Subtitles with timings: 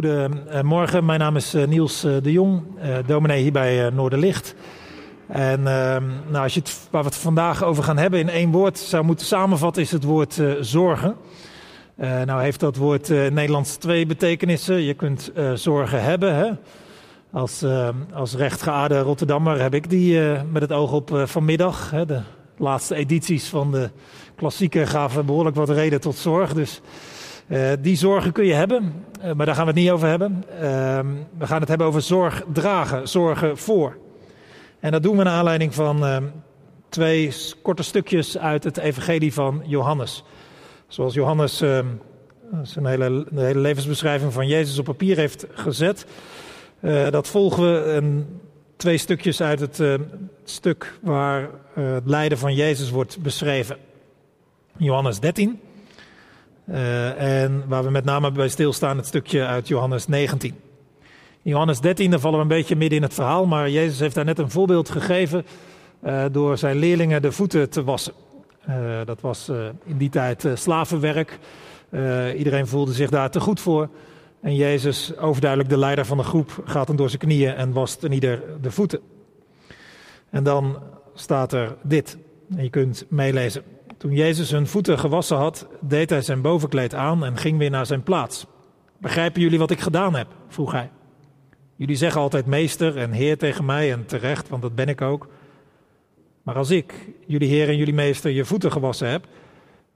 [0.00, 4.54] Goedemorgen, mijn naam is eh, Niels eh, de Jong, eh, dominee hier bij Noorderlicht.
[5.26, 8.78] En nou, als je het, waar we het vandaag over gaan hebben in één woord
[8.78, 11.16] zou moeten samenvatten, is het woord zorgen.
[11.96, 14.82] nou heeft dat woord Nederlands twee betekenissen.
[14.82, 16.34] Je kunt zorgen hebben.
[16.34, 16.50] Hè?
[17.32, 17.64] Als,
[18.12, 20.20] als rechtgeaarde Rotterdammer heb ik die
[20.52, 21.90] met het oog op vanmiddag.
[21.90, 22.06] Hè?
[22.06, 22.20] De
[22.56, 23.90] laatste edities van de
[24.36, 26.54] klassieker gaven behoorlijk wat reden tot zorg.
[26.54, 26.80] Dus
[27.50, 30.44] uh, die zorgen kun je hebben, uh, maar daar gaan we het niet over hebben.
[30.52, 30.60] Uh,
[31.38, 33.96] we gaan het hebben over zorg dragen, zorgen voor.
[34.80, 36.24] En dat doen we naar aanleiding van ehm,
[36.88, 37.32] twee
[37.62, 40.24] korte stukjes uit het Evangelie van Johannes.
[40.88, 41.86] Zoals Johannes ehm,
[42.62, 46.06] zijn hele, hele levensbeschrijving van Jezus op papier heeft gezet.
[46.80, 48.26] Eh, dat volgen we een,
[48.76, 49.82] twee stukjes uit het
[50.44, 53.76] stuk waar het lijden van Jezus wordt beschreven.
[54.76, 55.60] Johannes 13.
[56.68, 60.50] Uh, en waar we met name bij stilstaan, het stukje uit Johannes 19.
[61.42, 64.14] In Johannes 13, daar vallen we een beetje midden in het verhaal, maar Jezus heeft
[64.14, 65.46] daar net een voorbeeld gegeven
[66.04, 68.12] uh, door zijn leerlingen de voeten te wassen.
[68.68, 69.48] Uh, dat was
[69.84, 71.38] in die tijd slavenwerk.
[72.36, 73.88] iedereen voelde zich daar te goed voor.
[74.40, 78.02] En Jezus, overduidelijk de leider van de groep, gaat hem door zijn knieën en wast
[78.02, 79.00] ieder de voeten.
[80.30, 80.78] En dan
[81.14, 82.16] staat er dit,
[82.56, 83.62] en je kunt meelezen.
[84.00, 87.86] Toen Jezus hun voeten gewassen had, deed hij zijn bovenkleed aan en ging weer naar
[87.86, 88.46] zijn plaats.
[88.98, 90.26] Begrijpen jullie wat ik gedaan heb?
[90.48, 90.90] vroeg hij.
[91.76, 95.28] Jullie zeggen altijd meester en heer tegen mij en terecht, want dat ben ik ook.
[96.42, 96.94] Maar als ik,
[97.26, 99.26] jullie heer en jullie meester, je voeten gewassen heb,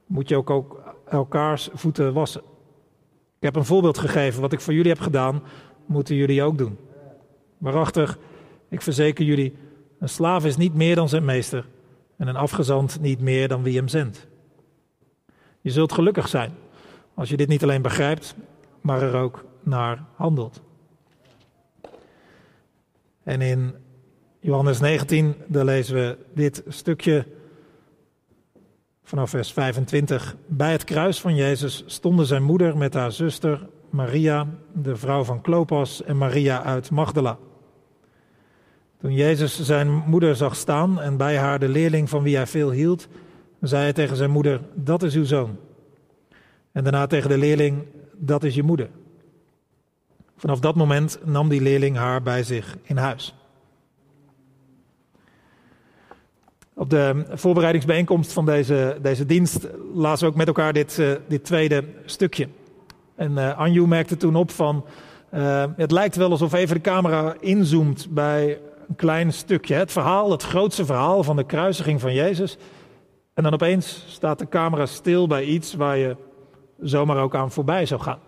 [0.05, 2.41] moet je ook, ook elkaars voeten wassen.
[3.37, 5.43] Ik heb een voorbeeld gegeven, wat ik voor jullie heb gedaan,
[5.85, 6.77] moeten jullie ook doen.
[7.57, 8.17] Waarachtig,
[8.69, 9.55] ik verzeker jullie,
[9.99, 11.65] een slaaf is niet meer dan zijn meester
[12.17, 14.27] en een afgezant niet meer dan wie hem zendt.
[15.61, 16.53] Je zult gelukkig zijn
[17.13, 18.35] als je dit niet alleen begrijpt,
[18.81, 20.61] maar er ook naar handelt.
[23.23, 23.75] En in
[24.39, 27.25] Johannes 19, daar lezen we dit stukje
[29.03, 30.35] vanaf vers 25.
[30.47, 35.41] Bij het kruis van Jezus stonden zijn moeder met haar zuster Maria, de vrouw van
[35.41, 37.37] Klopas, en Maria uit Magdala.
[39.05, 42.71] Toen Jezus zijn moeder zag staan en bij haar de leerling van wie hij veel
[42.71, 43.07] hield,
[43.61, 45.57] zei hij tegen zijn moeder: Dat is uw zoon.
[46.71, 47.83] En daarna tegen de leerling:
[48.13, 48.89] Dat is je moeder.
[50.37, 53.35] Vanaf dat moment nam die leerling haar bij zich in huis.
[56.73, 61.43] Op de voorbereidingsbijeenkomst van deze, deze dienst lazen we ook met elkaar dit, uh, dit
[61.43, 62.47] tweede stukje.
[63.15, 64.85] En uh, Anju merkte toen op van,
[65.33, 69.75] uh, het lijkt wel alsof even de camera inzoomt bij een klein stukje.
[69.75, 72.57] Het verhaal, het grootste verhaal van de kruisiging van Jezus.
[73.33, 76.15] En dan opeens staat de camera stil bij iets waar je
[76.79, 78.19] zomaar ook aan voorbij zou gaan.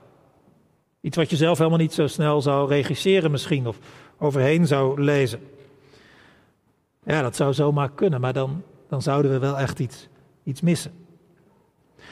[1.01, 3.78] Iets wat je zelf helemaal niet zo snel zou regisseren misschien of
[4.19, 5.40] overheen zou lezen.
[7.03, 10.07] Ja, dat zou zomaar kunnen, maar dan, dan zouden we wel echt iets,
[10.44, 10.91] iets missen.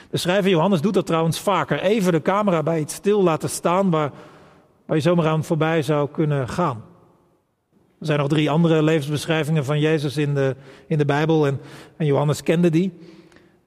[0.09, 1.79] De schrijver Johannes doet dat trouwens vaker.
[1.79, 4.11] Even de camera bij iets stil laten staan waar,
[4.85, 6.84] waar je zomaar aan voorbij zou kunnen gaan.
[8.00, 10.56] Er zijn nog drie andere levensbeschrijvingen van Jezus in de,
[10.88, 11.59] in de Bijbel en,
[11.97, 12.94] en Johannes kende die.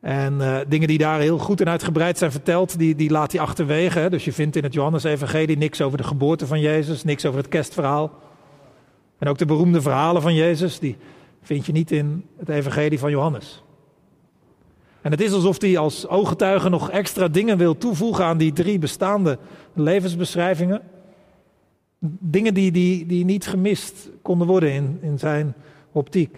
[0.00, 3.40] En uh, dingen die daar heel goed en uitgebreid zijn verteld, die, die laat hij
[3.40, 4.06] achterwege.
[4.10, 7.48] Dus je vindt in het Johannes-evangelie niks over de geboorte van Jezus, niks over het
[7.48, 8.12] kerstverhaal.
[9.18, 10.96] En ook de beroemde verhalen van Jezus, die
[11.42, 13.62] vind je niet in het evangelie van Johannes.
[15.00, 18.78] En het is alsof hij als ooggetuige nog extra dingen wil toevoegen aan die drie
[18.78, 19.38] bestaande
[19.74, 20.82] levensbeschrijvingen.
[22.20, 25.54] Dingen die, die, die niet gemist konden worden in, in zijn
[25.92, 26.36] optiek.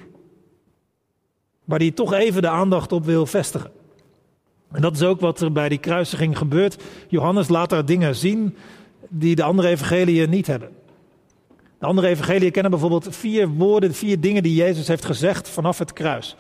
[1.64, 3.70] Waar hij toch even de aandacht op wil vestigen.
[4.72, 6.82] En dat is ook wat er bij die kruisiging gebeurt.
[7.08, 8.56] Johannes laat daar dingen zien
[9.08, 10.70] die de andere evangeliën niet hebben.
[11.78, 15.92] De andere evangeliën kennen bijvoorbeeld vier woorden, vier dingen die Jezus heeft gezegd vanaf het
[15.92, 16.36] kruis.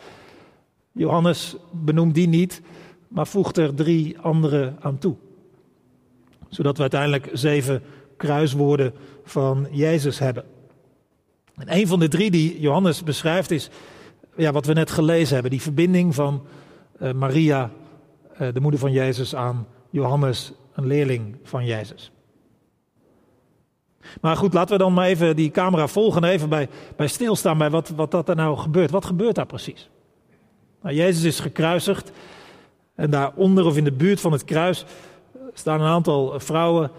[0.92, 2.62] Johannes benoemt die niet,
[3.08, 5.16] maar voegt er drie andere aan toe.
[6.48, 7.82] Zodat we uiteindelijk zeven
[8.20, 8.94] kruiswoorden
[9.24, 10.44] van Jezus hebben.
[11.56, 13.70] En een van de drie die Johannes beschrijft is
[14.36, 15.50] ja, wat we net gelezen hebben.
[15.50, 16.42] Die verbinding van
[17.02, 17.70] uh, Maria,
[18.32, 22.12] uh, de moeder van Jezus, aan Johannes, een leerling van Jezus.
[24.20, 27.70] Maar goed, laten we dan maar even die camera volgen even bij, bij stilstaan bij
[27.70, 28.90] wat, wat dat er nou gebeurt.
[28.90, 29.90] Wat gebeurt daar precies?
[30.82, 32.10] Nou, Jezus is gekruisigd
[32.94, 34.84] en daaronder of in de buurt van het kruis
[35.52, 36.90] staan een aantal vrouwen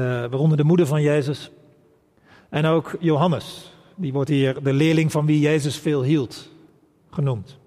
[0.00, 1.50] waaronder de moeder van Jezus.
[2.50, 6.50] En ook Johannes, die wordt hier de leerling van wie Jezus veel hield,
[7.10, 7.58] genoemd.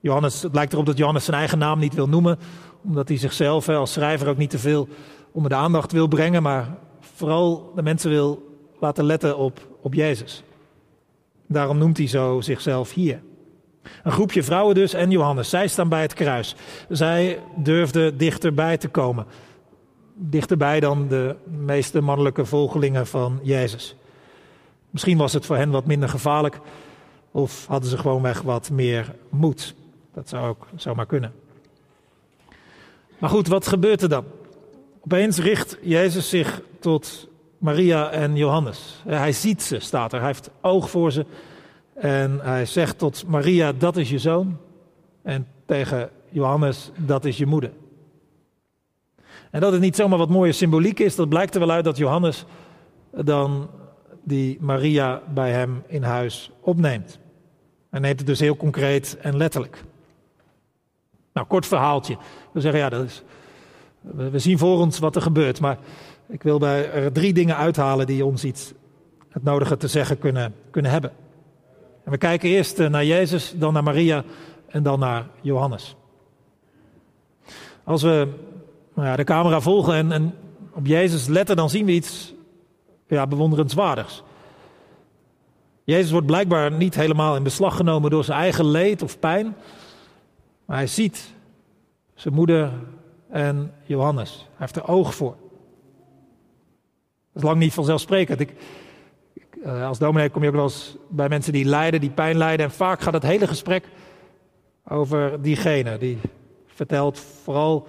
[0.00, 2.38] Johannes, het lijkt erop dat Johannes zijn eigen naam niet wil noemen,
[2.84, 4.88] omdat hij zichzelf als schrijver ook niet te veel
[5.32, 10.42] onder de aandacht wil brengen, maar vooral de mensen wil laten letten op, op Jezus.
[11.46, 13.22] Daarom noemt hij zo zichzelf hier.
[14.02, 15.48] Een groepje vrouwen dus en Johannes.
[15.48, 16.54] Zij staan bij het kruis.
[16.88, 19.26] Zij durfden dichterbij te komen.
[20.18, 23.96] Dichterbij dan de meeste mannelijke volgelingen van Jezus.
[24.90, 26.60] Misschien was het voor hen wat minder gevaarlijk.
[27.30, 29.74] Of hadden ze gewoonweg wat meer moed.
[30.14, 31.32] Dat zou ook zomaar kunnen.
[33.18, 34.24] Maar goed, wat gebeurt er dan?
[35.00, 37.28] Opeens richt Jezus zich tot
[37.58, 39.02] Maria en Johannes.
[39.06, 40.18] Hij ziet ze, staat er.
[40.18, 41.26] Hij heeft oog voor ze.
[41.94, 44.56] En hij zegt tot Maria, dat is je zoon.
[45.22, 47.70] En tegen Johannes, dat is je moeder.
[49.50, 51.96] En dat het niet zomaar wat mooie symboliek is, dat blijkt er wel uit dat
[51.96, 52.44] Johannes
[53.10, 53.70] dan
[54.22, 57.18] die Maria bij hem in huis opneemt.
[57.90, 59.84] Hij neemt het dus heel concreet en letterlijk.
[61.32, 62.16] Nou, kort verhaaltje.
[62.52, 63.22] We zeggen, ja, dat is,
[64.00, 65.78] we zien voor ons wat er gebeurt, maar
[66.28, 68.72] ik wil bij er drie dingen uithalen die ons iets
[69.28, 71.12] het nodige te zeggen kunnen, kunnen hebben.
[72.04, 74.24] En we kijken eerst eh, naar Jezus, dan naar Maria
[74.68, 75.96] en dan naar Johannes.
[77.84, 78.28] Als we
[78.96, 80.34] nou ja, de camera volgen en, en,
[80.72, 82.34] op Jezus letten, dan zien we iets
[83.06, 84.22] ja, bewonderenswaardigs.
[85.84, 89.56] Jezus wordt blijkbaar niet helemaal in beslag genomen door zijn eigen leed of pijn.
[90.64, 91.34] Maar hij ziet
[92.14, 92.72] zijn moeder
[93.30, 94.36] en Johannes.
[94.36, 95.36] Hij heeft er oog voor.
[97.32, 98.40] Dat is lang niet vanzelfsprekend.
[98.40, 98.52] Ik,
[99.64, 102.66] eh, als dominee kom je ook wel eens bij mensen die lijden, die pijn lijden.
[102.66, 103.88] En vaak gaat het hele gesprek
[104.88, 105.98] over diegene.
[105.98, 106.18] Die
[106.66, 107.86] vertelt vooral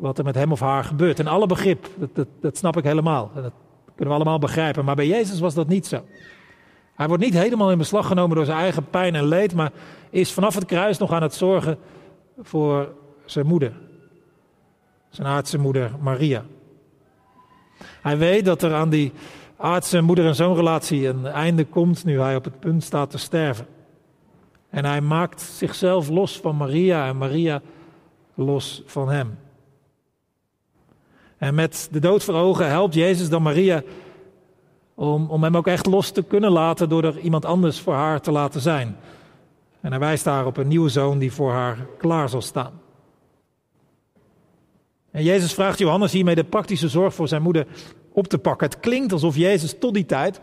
[0.00, 1.18] wat er met hem of haar gebeurt.
[1.18, 3.30] En alle begrip, dat, dat, dat snap ik helemaal.
[3.34, 3.52] dat
[3.94, 4.84] kunnen we allemaal begrijpen.
[4.84, 6.04] Maar bij Jezus was dat niet zo.
[6.94, 9.72] Hij wordt niet helemaal in beslag genomen door zijn eigen pijn en leed, maar
[10.10, 11.78] is vanaf het kruis nog aan het zorgen
[12.40, 12.92] voor
[13.24, 13.72] zijn moeder.
[15.08, 16.44] Zijn aardse moeder Maria.
[18.02, 19.12] Hij weet dat er aan die
[19.56, 23.66] aardse moeder- en zoonrelatie een einde komt nu hij op het punt staat te sterven.
[24.70, 27.62] En hij maakt zichzelf los van Maria en Maria
[28.34, 29.38] los van hem.
[31.40, 33.82] En met de dood voor ogen helpt Jezus dan Maria
[34.94, 38.20] om, om hem ook echt los te kunnen laten door er iemand anders voor haar
[38.20, 38.96] te laten zijn.
[39.80, 42.80] En hij wijst daar op een nieuwe zoon die voor haar klaar zal staan.
[45.10, 47.66] En Jezus vraagt Johannes hiermee de praktische zorg voor zijn moeder
[48.12, 48.68] op te pakken.
[48.68, 50.40] Het klinkt alsof Jezus tot die tijd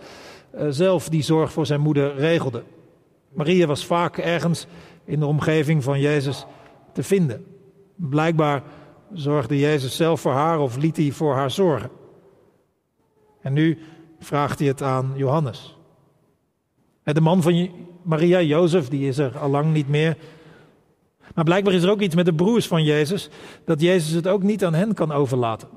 [0.55, 2.63] uh, zelf die zorg voor zijn moeder regelde.
[3.33, 4.67] Maria was vaak ergens
[5.05, 6.45] in de omgeving van Jezus
[6.93, 7.45] te vinden.
[7.95, 8.63] Blijkbaar
[9.13, 11.89] zorgde Jezus zelf voor haar of liet hij voor haar zorgen.
[13.41, 13.79] En nu
[14.19, 15.77] vraagt hij het aan Johannes.
[17.03, 17.69] De man van
[18.01, 20.17] Maria, Jozef, die is er al lang niet meer.
[21.35, 23.29] Maar blijkbaar is er ook iets met de broers van Jezus,
[23.65, 25.67] dat Jezus het ook niet aan hen kan overlaten.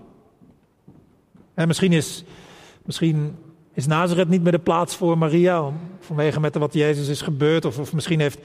[1.54, 2.24] En misschien is,
[2.84, 3.36] misschien
[3.72, 7.64] is Nazareth niet meer de plaats voor Maria, vanwege met wat Jezus is gebeurd.
[7.64, 8.38] Of, of misschien heeft,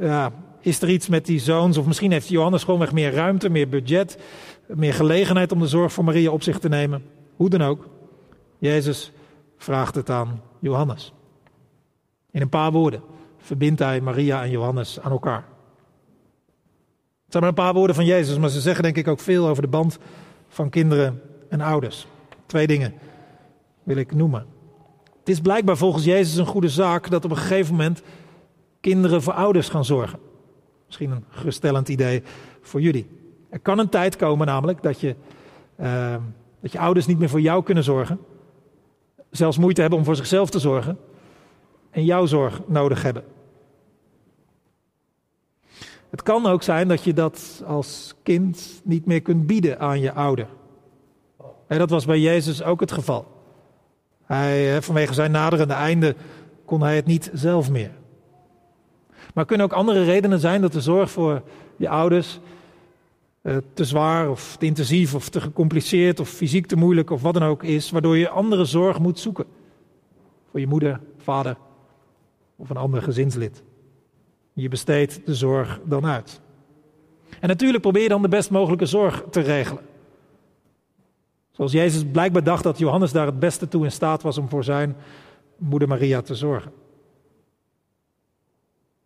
[0.00, 0.32] ja,
[0.66, 4.18] is er iets met die zoons, of misschien heeft Johannes gewoonweg meer ruimte, meer budget,
[4.66, 7.04] meer gelegenheid om de zorg voor Maria op zich te nemen.
[7.36, 7.88] Hoe dan ook,
[8.58, 9.12] Jezus
[9.56, 11.12] vraagt het aan Johannes.
[12.30, 13.02] In een paar woorden
[13.38, 15.44] verbindt hij Maria en Johannes aan elkaar.
[17.24, 19.48] Het zijn maar een paar woorden van Jezus, maar ze zeggen denk ik ook veel
[19.48, 19.98] over de band
[20.48, 22.06] van kinderen en ouders.
[22.46, 22.94] Twee dingen
[23.82, 24.46] wil ik noemen.
[25.18, 28.02] Het is blijkbaar volgens Jezus een goede zaak dat op een gegeven moment
[28.80, 30.26] kinderen voor ouders gaan zorgen.
[30.98, 32.22] Misschien een geruststellend idee
[32.60, 33.06] voor jullie.
[33.50, 35.14] Er kan een tijd komen namelijk dat je,
[35.80, 36.16] uh,
[36.60, 38.18] dat je ouders niet meer voor jou kunnen zorgen.
[39.30, 40.98] Zelfs moeite hebben om voor zichzelf te zorgen.
[41.90, 43.24] En jouw zorg nodig hebben.
[46.10, 50.12] Het kan ook zijn dat je dat als kind niet meer kunt bieden aan je
[50.12, 50.46] ouder.
[51.66, 53.26] En dat was bij Jezus ook het geval.
[54.24, 56.16] Hij, vanwege zijn naderende einde
[56.64, 57.90] kon hij het niet zelf meer.
[59.36, 61.42] Maar kunnen ook andere redenen zijn dat de zorg voor
[61.76, 62.38] je ouders
[63.42, 67.34] eh, te zwaar of te intensief of te gecompliceerd of fysiek te moeilijk of wat
[67.34, 69.44] dan ook is, waardoor je andere zorg moet zoeken.
[70.50, 71.56] Voor je moeder, vader
[72.56, 73.62] of een ander gezinslid.
[74.52, 76.40] Je besteedt de zorg dan uit.
[77.40, 79.82] En natuurlijk probeer je dan de best mogelijke zorg te regelen.
[81.50, 84.64] Zoals Jezus blijkbaar dacht dat Johannes daar het beste toe in staat was om voor
[84.64, 84.96] zijn
[85.56, 86.72] moeder Maria te zorgen.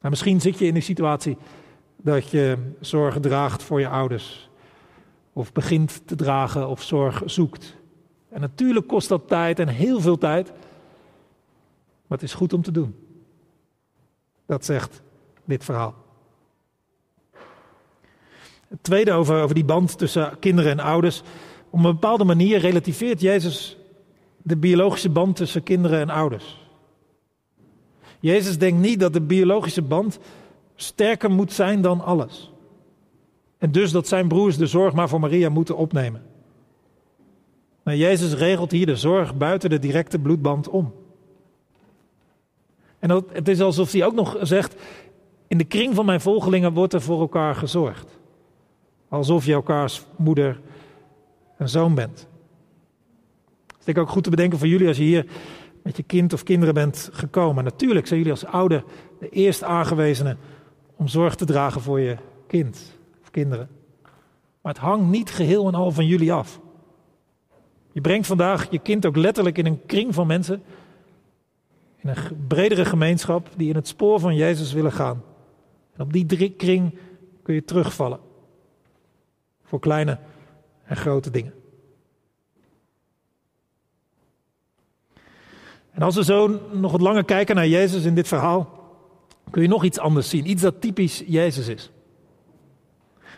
[0.09, 1.37] Misschien zit je in de situatie
[1.97, 4.49] dat je zorg draagt voor je ouders.
[5.33, 7.77] Of begint te dragen of zorg zoekt.
[8.29, 10.49] En natuurlijk kost dat tijd en heel veel tijd.
[12.07, 12.95] Maar het is goed om te doen.
[14.47, 15.03] Dat zegt
[15.45, 15.95] dit verhaal.
[18.69, 21.23] Het tweede over, over die band tussen kinderen en ouders.
[21.71, 23.77] Op een bepaalde manier relativeert Jezus
[24.43, 26.60] de biologische band tussen kinderen en ouders.
[28.21, 30.19] Jezus denkt niet dat de biologische band
[30.75, 32.53] sterker moet zijn dan alles.
[33.59, 36.23] En dus dat zijn broers de zorg maar voor Maria moeten opnemen.
[37.83, 40.93] Maar Jezus regelt hier de zorg buiten de directe bloedband om.
[42.99, 44.75] En dat, het is alsof hij ook nog zegt:
[45.47, 48.19] In de kring van mijn volgelingen wordt er voor elkaar gezorgd.
[49.09, 50.61] Alsof je elkaars moeder
[51.57, 52.29] en zoon bent.
[53.67, 55.27] Het is denk ik ook goed te bedenken voor jullie als je hier
[55.83, 57.65] met je kind of kinderen bent gekomen.
[57.65, 58.85] Natuurlijk zijn jullie als ouder
[59.19, 60.39] de eerst aangewezenen
[60.97, 63.69] om zorg te dragen voor je kind of kinderen.
[64.61, 66.61] Maar het hangt niet geheel en al van jullie af.
[67.93, 70.63] Je brengt vandaag je kind ook letterlijk in een kring van mensen,
[71.97, 75.23] in een bredere gemeenschap die in het spoor van Jezus willen gaan.
[75.95, 76.99] En op die kring
[77.43, 78.21] kun je terugvallen.
[79.63, 80.19] Voor kleine
[80.85, 81.60] en grote dingen.
[85.91, 88.79] En als we zo nog wat langer kijken naar Jezus in dit verhaal,
[89.51, 90.51] kun je nog iets anders zien.
[90.51, 91.91] Iets dat typisch Jezus is.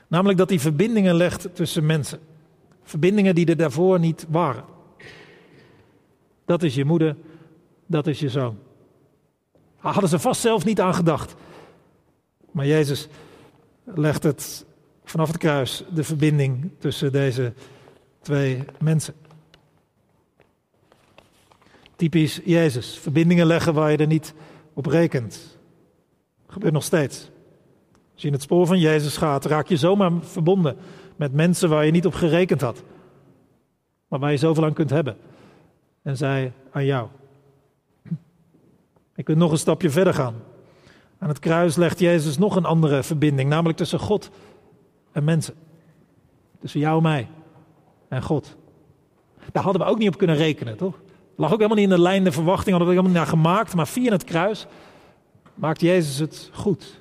[0.09, 2.21] Namelijk dat hij verbindingen legt tussen mensen.
[2.83, 4.65] Verbindingen die er daarvoor niet waren.
[6.45, 7.17] Dat is je moeder,
[7.87, 8.59] dat is je zoon.
[9.77, 11.35] Hadden ze vast zelf niet aan gedacht.
[12.51, 13.09] Maar Jezus
[13.85, 14.65] legt het
[15.05, 17.53] vanaf het kruis, de verbinding tussen deze
[18.21, 19.15] twee mensen.
[22.03, 22.99] Typisch Jezus.
[22.99, 24.35] Verbindingen leggen waar je er niet
[24.75, 25.59] op rekent.
[26.47, 27.31] Gebeurt nog steeds.
[28.13, 30.77] Als je in het spoor van Jezus gaat, raak je zomaar verbonden
[31.17, 32.83] met mensen waar je niet op gerekend had.
[34.09, 35.17] Maar waar je zoveel aan kunt hebben.
[36.03, 37.09] En zij aan jou.
[39.15, 40.35] Je kunt nog een stapje verder gaan.
[41.19, 44.31] Aan het kruis legt Jezus nog een andere verbinding, namelijk tussen God
[45.13, 45.55] en mensen.
[46.61, 47.29] Tussen jou en mij
[48.09, 48.57] en God.
[49.53, 51.01] Daar hadden we ook niet op kunnen rekenen, toch?
[51.37, 53.75] Lag ook helemaal niet in de lijn de verwachting, hadden we helemaal niet naar gemaakt.
[53.75, 54.67] Maar via het kruis
[55.55, 57.01] maakt Jezus het goed.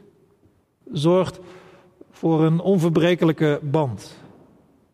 [0.91, 1.39] Zorgt
[2.11, 4.17] voor een onverbrekelijke band.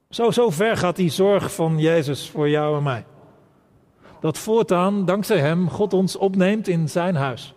[0.10, 3.06] Zo, zo ver gaat die zorg van Jezus voor jou en mij.
[4.20, 7.54] Dat voortaan, dankzij Hem, God ons opneemt in Zijn huis.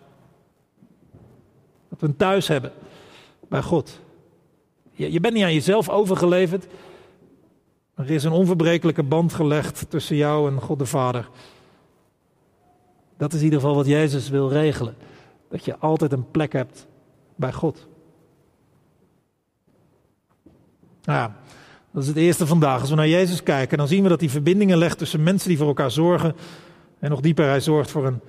[1.89, 2.71] Dat we een thuis hebben
[3.49, 3.99] bij God.
[4.91, 6.67] Je, je bent niet aan jezelf overgeleverd.
[7.95, 11.29] Er is een onverbrekelijke band gelegd tussen jou en God de Vader.
[13.21, 14.95] Dat is in ieder geval wat Jezus wil regelen.
[15.49, 16.87] Dat je altijd een plek hebt
[17.35, 17.87] bij God.
[21.03, 21.35] Nou ja,
[21.91, 22.79] dat is het eerste vandaag.
[22.79, 25.57] Als we naar Jezus kijken, dan zien we dat hij verbindingen legt tussen mensen die
[25.57, 26.35] voor elkaar zorgen.
[26.99, 28.19] En nog dieper, hij zorgt voor een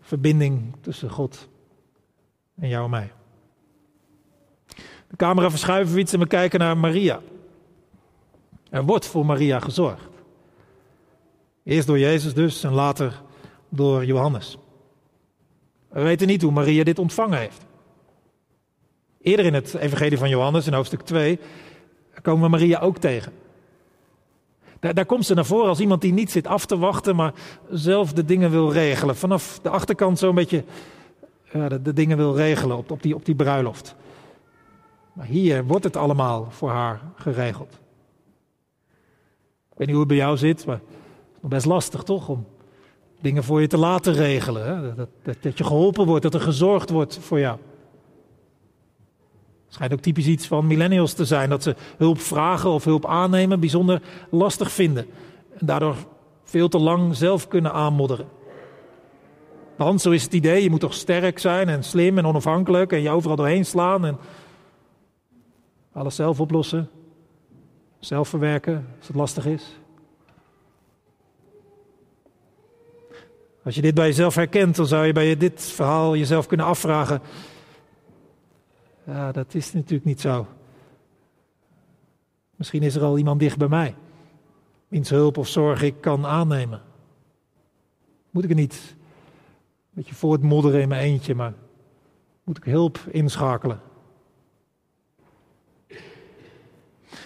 [0.00, 1.48] verbinding tussen God
[2.60, 3.12] en jou en mij.
[5.08, 7.20] De camera verschuiven we iets en we kijken naar Maria.
[8.70, 10.08] Er wordt voor Maria gezorgd.
[11.62, 13.22] Eerst door Jezus dus en later
[13.76, 14.58] door Johannes.
[15.88, 17.66] We weten niet hoe Maria dit ontvangen heeft.
[19.20, 21.38] Eerder in het Evangelie van Johannes, in hoofdstuk 2,
[22.22, 23.32] komen we Maria ook tegen.
[24.80, 27.34] Daar, daar, komt ze naar voren als iemand die niet zit af te wachten, maar
[27.70, 29.16] zelf de dingen wil regelen.
[29.16, 30.64] Vanaf de achterkant zo'n beetje
[31.52, 33.94] de, de, dingen wil regelen op, op, die, op die bruiloft.
[35.12, 37.72] Maar hier wordt het allemaal voor haar geregeld.
[39.70, 40.80] Ik weet niet hoe het bij jou zit, maar
[41.34, 42.46] het is best lastig toch om
[43.24, 44.66] dingen voor je te laten regelen.
[44.66, 44.94] Hè?
[44.94, 47.58] Dat, dat, dat, je geholpen wordt, dat er gezorgd wordt voor jou.
[49.64, 53.06] Het schijnt ook typisch iets van millennials te zijn, dat ze hulp vragen of hulp
[53.06, 55.06] aannemen bijzonder lastig vinden.
[55.58, 55.96] En daardoor
[56.44, 58.26] veel te lang zelf kunnen aanmodderen.
[59.76, 63.02] Want zo is het idee, je moet toch sterk zijn en slim en onafhankelijk en
[63.02, 64.18] je overal doorheen slaan en
[65.92, 66.90] alles zelf oplossen,
[67.98, 69.83] zelf verwerken als het lastig is.
[73.64, 77.20] Als je dit bij jezelf herkent, dan zou je bij dit verhaal jezelf kunnen afvragen.
[79.04, 80.46] Ja, dat is natuurlijk niet zo.
[82.56, 83.94] Misschien is er al iemand dicht bij mij,
[84.88, 86.82] wiens hulp of zorg ik kan aannemen.
[88.30, 91.54] Moet ik er niet een beetje voortmodderen in mijn eentje, maar
[92.44, 93.80] moet ik hulp inschakelen?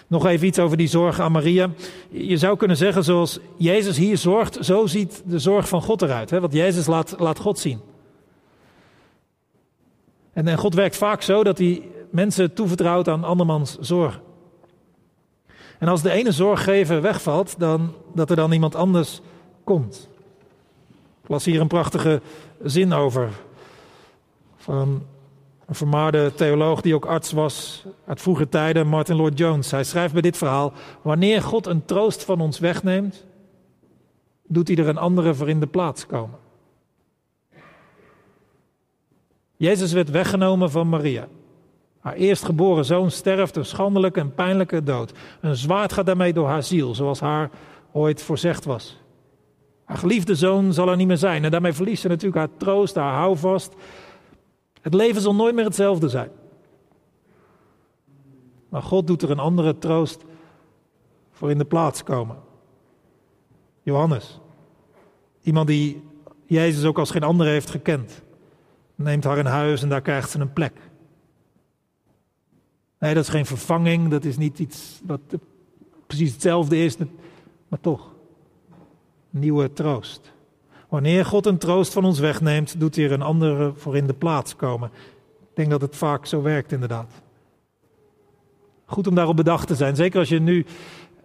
[0.09, 1.69] Nog even iets over die zorg aan Maria.
[2.09, 6.29] Je zou kunnen zeggen, zoals Jezus hier zorgt, zo ziet de zorg van God eruit.
[6.29, 6.39] Hè?
[6.39, 7.79] Want Jezus laat, laat God zien.
[10.33, 14.21] En, God werkt vaak zo dat hij mensen toevertrouwt aan andermans zorg.
[15.77, 19.21] En als de ene zorggever wegvalt, dan dat er dan iemand anders
[19.63, 20.09] komt.
[21.23, 22.21] Ik las hier een prachtige
[22.63, 23.29] zin over.
[24.57, 25.03] Van
[25.69, 29.71] een vermaarde theoloog die ook arts was uit vroege tijden, Martin Lloyd Jones.
[29.71, 33.25] Hij schrijft bij dit verhaal: Wanneer God een troost van ons wegneemt,
[34.47, 36.37] doet hij er een andere voor in de plaats komen.
[39.57, 41.27] Jezus werd weggenomen van Maria.
[41.99, 45.11] Haar eerstgeboren zoon sterft een schandelijke en pijnlijke dood.
[45.41, 47.49] Een zwaard gaat daarmee door haar ziel, zoals haar
[47.91, 48.97] ooit voorzegd was.
[49.85, 52.95] Haar geliefde zoon zal er niet meer zijn en daarmee verliest ze natuurlijk haar troost,
[52.95, 53.75] haar houvast.
[54.81, 56.31] Het leven zal nooit meer hetzelfde zijn.
[58.69, 60.23] Maar God doet er een andere troost
[61.31, 62.37] voor in de plaats komen.
[63.81, 64.39] Johannes,
[65.41, 66.03] iemand die
[66.45, 68.21] Jezus ook als geen ander heeft gekend,
[68.95, 70.73] neemt haar in huis en daar krijgt ze een plek.
[72.99, 75.21] Nee, dat is geen vervanging, dat is niet iets wat
[76.07, 76.97] precies hetzelfde is,
[77.67, 78.11] maar toch.
[79.29, 80.31] Nieuwe troost.
[80.89, 84.13] Wanneer God een troost van ons wegneemt, doet hij er een andere voor in de
[84.13, 84.91] plaats komen.
[85.39, 87.11] Ik denk dat het vaak zo werkt, inderdaad.
[88.85, 90.65] Goed om daarop bedacht te zijn, zeker als je nu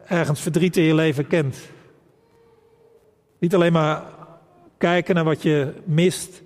[0.06, 1.70] ergens verdriet in je leven kent.
[3.38, 4.04] Niet alleen maar
[4.78, 6.42] kijken naar wat je mist,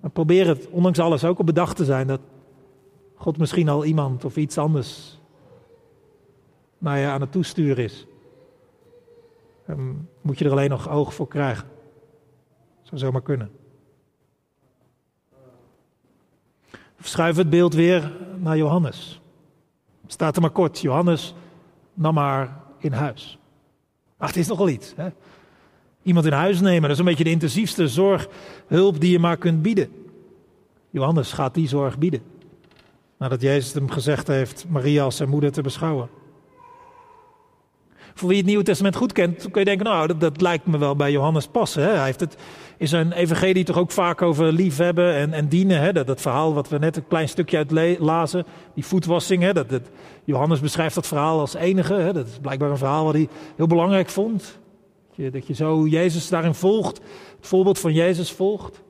[0.00, 2.20] maar probeer het, ondanks alles, ook op bedacht te zijn dat
[3.14, 5.20] God misschien al iemand of iets anders
[6.78, 8.06] naar je aan het toesturen is.
[9.66, 11.71] Dan moet je er alleen nog oog voor krijgen.
[12.92, 13.50] Zou zomaar kunnen.
[16.96, 19.20] Verschuif het beeld weer naar Johannes.
[20.06, 20.80] Staat er maar kort.
[20.80, 21.34] Johannes
[21.94, 23.38] nam haar in huis.
[24.16, 24.92] Ach, het is nogal iets.
[24.96, 25.08] Hè?
[26.02, 29.62] Iemand in huis nemen, dat is een beetje de intensiefste zorghulp die je maar kunt
[29.62, 29.92] bieden.
[30.90, 32.22] Johannes gaat die zorg bieden.
[33.16, 36.08] Nadat Jezus hem gezegd heeft Maria als zijn moeder te beschouwen.
[38.14, 40.78] Voor wie het Nieuwe Testament goed kent, kun je denken, nou, dat, dat lijkt me
[40.78, 41.82] wel bij Johannes passen.
[41.82, 41.88] Hè?
[41.88, 42.36] Hij heeft het
[42.82, 45.80] in zijn evangelie toch ook vaak over liefhebben en, en dienen.
[45.80, 45.92] Hè?
[45.92, 49.42] Dat, dat verhaal wat we net een klein stukje uit lazen, die voetwassing.
[49.42, 49.52] Hè?
[49.52, 49.80] Dat,
[50.24, 51.94] Johannes beschrijft dat verhaal als enige.
[51.94, 52.12] Hè?
[52.12, 54.58] Dat is blijkbaar een verhaal wat hij heel belangrijk vond.
[55.08, 57.00] Dat je, dat je zo Jezus daarin volgt,
[57.36, 58.82] het voorbeeld van Jezus volgt.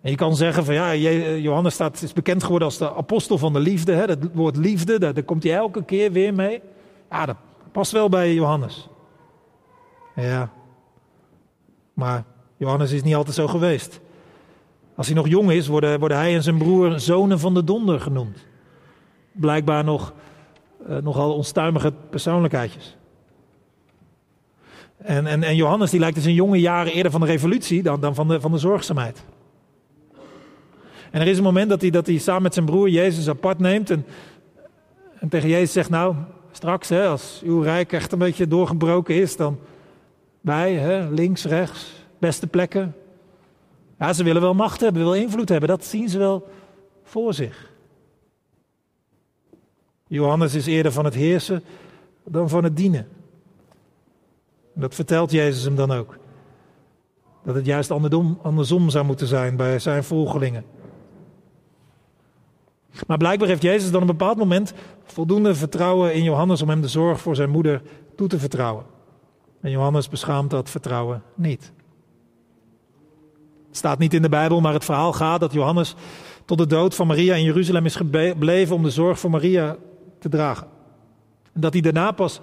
[0.00, 0.94] En je kan zeggen van ja,
[1.36, 3.92] Johannes staat, is bekend geworden als de apostel van de liefde.
[3.92, 4.06] Hè?
[4.06, 6.62] Dat woord liefde, daar, daar komt hij elke keer weer mee.
[7.10, 7.36] Ja, dat
[7.72, 8.88] past wel bij Johannes.
[10.14, 10.50] Ja,
[11.94, 12.24] maar
[12.58, 14.00] Johannes is niet altijd zo geweest.
[14.94, 18.00] Als hij nog jong is, worden, worden hij en zijn broer zonen van de donder
[18.00, 18.46] genoemd.
[19.32, 20.12] Blijkbaar nog,
[20.88, 22.96] uh, nogal onstuimige persoonlijkheidjes.
[24.96, 28.00] En, en, en Johannes die lijkt in zijn jonge jaren eerder van de revolutie dan,
[28.00, 29.24] dan van, de, van de zorgzaamheid.
[31.10, 33.58] En er is een moment dat hij, dat hij samen met zijn broer Jezus apart
[33.58, 34.06] neemt en,
[35.18, 36.14] en tegen Jezus zegt, nou,
[36.52, 39.58] straks als uw rijk echt een beetje doorgebroken is, dan
[40.40, 42.94] wij, hè, links, rechts, beste plekken.
[43.98, 46.48] Ja, ze willen wel macht hebben, willen invloed hebben, dat zien ze wel
[47.02, 47.70] voor zich.
[50.06, 51.62] Johannes is eerder van het heersen
[52.24, 53.08] dan van het dienen.
[54.74, 56.16] En dat vertelt Jezus hem dan ook.
[57.44, 60.64] Dat het juist andersom, andersom zou moeten zijn bij zijn volgelingen.
[63.06, 64.72] Maar blijkbaar heeft Jezus dan op een bepaald moment
[65.04, 67.82] voldoende vertrouwen in Johannes om hem de zorg voor zijn moeder
[68.16, 68.84] toe te vertrouwen.
[69.60, 71.72] En Johannes beschaamt dat vertrouwen niet.
[73.78, 75.94] Staat niet in de Bijbel, maar het verhaal gaat dat Johannes
[76.44, 79.76] tot de dood van Maria in Jeruzalem is gebleven om de zorg voor Maria
[80.18, 80.66] te dragen.
[81.52, 82.40] En dat hij daarna pas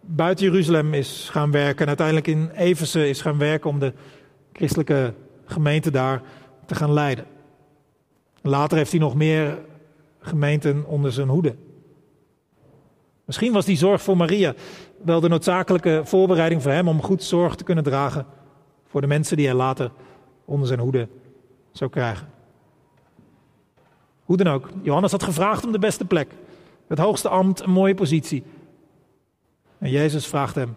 [0.00, 3.92] buiten Jeruzalem is gaan werken en uiteindelijk in Efeze is gaan werken om de
[4.52, 6.22] christelijke gemeente daar
[6.66, 7.24] te gaan leiden.
[8.42, 9.58] Later heeft hij nog meer
[10.20, 11.54] gemeenten onder zijn hoede.
[13.24, 14.54] Misschien was die zorg voor Maria
[15.04, 18.26] wel de noodzakelijke voorbereiding voor hem om goed zorg te kunnen dragen
[18.86, 19.90] voor de mensen die hij later
[20.48, 21.08] onder zijn hoede
[21.72, 22.28] zou krijgen.
[24.24, 26.30] Hoe dan ook, Johannes had gevraagd om de beste plek,
[26.86, 28.44] het hoogste ambt, een mooie positie.
[29.78, 30.74] En Jezus vraagt hem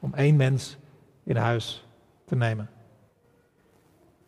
[0.00, 0.76] om één mens
[1.24, 1.86] in huis
[2.24, 2.70] te nemen.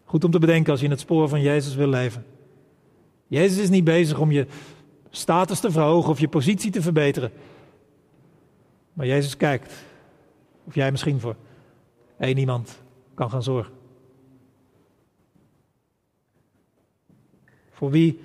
[0.05, 2.25] Goed om te bedenken als je in het spoor van Jezus wil leven.
[3.27, 4.47] Jezus is niet bezig om je
[5.11, 7.33] status te verhogen of je positie te verbeteren.
[8.93, 9.73] Maar Jezus kijkt
[10.65, 11.37] of jij misschien voor
[12.19, 12.83] één iemand
[13.15, 13.80] kan gaan zorgen.
[17.81, 18.21] Voor wie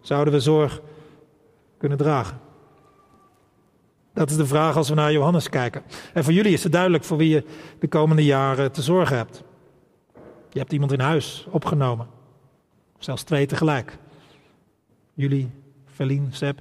[0.00, 0.80] zouden we zorg
[1.78, 2.38] kunnen dragen?
[4.14, 5.82] Dat is de vraag als we naar Johannes kijken.
[6.14, 7.44] En voor jullie is het duidelijk voor wie je
[7.78, 9.42] de komende jaren te zorgen hebt.
[10.50, 12.06] Je hebt iemand in huis opgenomen.
[12.98, 13.98] Zelfs twee tegelijk.
[15.14, 15.50] Jullie,
[15.86, 16.60] Verlien, Seb,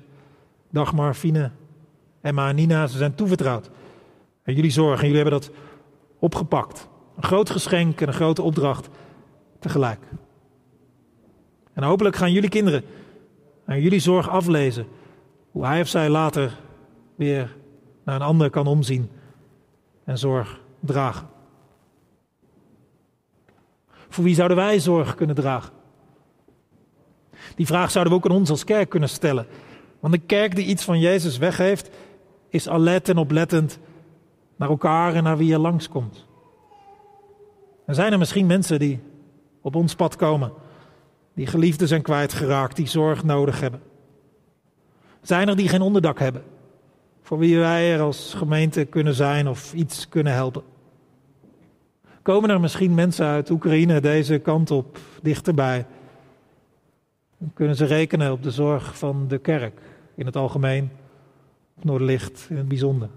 [0.69, 1.51] Dagmar, Fine,
[2.21, 3.69] Emma en Nina, ze zijn toevertrouwd.
[4.43, 5.51] En jullie zorgen, jullie hebben dat
[6.19, 6.87] opgepakt.
[7.15, 8.89] Een groot geschenk en een grote opdracht
[9.59, 9.99] tegelijk.
[11.77, 12.83] En hopelijk gaan jullie kinderen
[13.65, 14.87] aan jullie zorg aflezen
[15.51, 16.59] hoe hij of zij later
[17.15, 17.55] weer
[18.03, 19.09] naar een ander kan omzien
[20.03, 21.27] en zorg dragen?
[24.09, 25.73] Voor wie zouden wij zorg kunnen dragen?
[27.55, 29.47] Die vraag zouden we ook aan ons als kerk kunnen stellen.
[29.99, 31.89] Want een kerk die iets van Jezus weggeeft,
[32.49, 33.79] is alert en oplettend
[34.55, 36.25] naar elkaar en naar wie er langskomt.
[37.85, 38.99] Er zijn er misschien mensen die
[39.61, 40.51] op ons pad komen,
[41.37, 43.81] die geliefden zijn kwijtgeraakt, die zorg nodig hebben.
[45.21, 46.43] Zijn er die geen onderdak hebben,
[47.21, 50.63] voor wie wij er als gemeente kunnen zijn of iets kunnen helpen?
[52.21, 55.85] Komen er misschien mensen uit Oekraïne deze kant op, dichterbij?
[57.37, 59.81] Dan kunnen ze rekenen op de zorg van de kerk
[60.15, 60.91] in het algemeen,
[61.77, 63.09] of Noorderlicht in het bijzonder.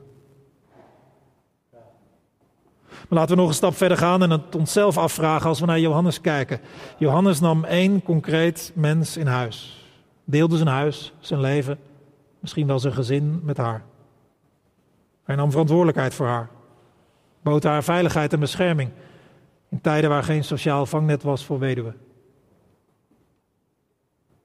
[3.11, 5.81] Maar laten we nog een stap verder gaan en het onszelf afvragen als we naar
[5.81, 6.61] Johannes kijken.
[6.99, 9.87] Johannes nam één concreet mens in huis.
[10.25, 11.79] Deelde zijn huis, zijn leven,
[12.39, 13.85] misschien wel zijn gezin met haar.
[15.25, 16.49] Hij nam verantwoordelijkheid voor haar.
[17.43, 18.91] Bood haar veiligheid en bescherming
[19.69, 21.97] in tijden waar geen sociaal vangnet was voor weduwen.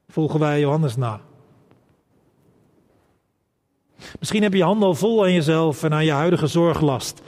[0.08, 1.21] Volgen wij Johannes na.
[4.19, 7.21] Misschien heb je handen al vol aan jezelf en aan je huidige zorglast.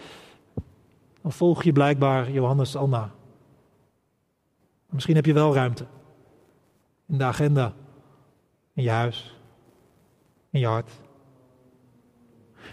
[1.31, 3.11] Volg je blijkbaar Johannes al na.
[4.89, 5.85] Misschien heb je wel ruimte.
[7.07, 7.73] In de agenda.
[8.73, 9.35] In je huis.
[10.49, 10.91] In je hart.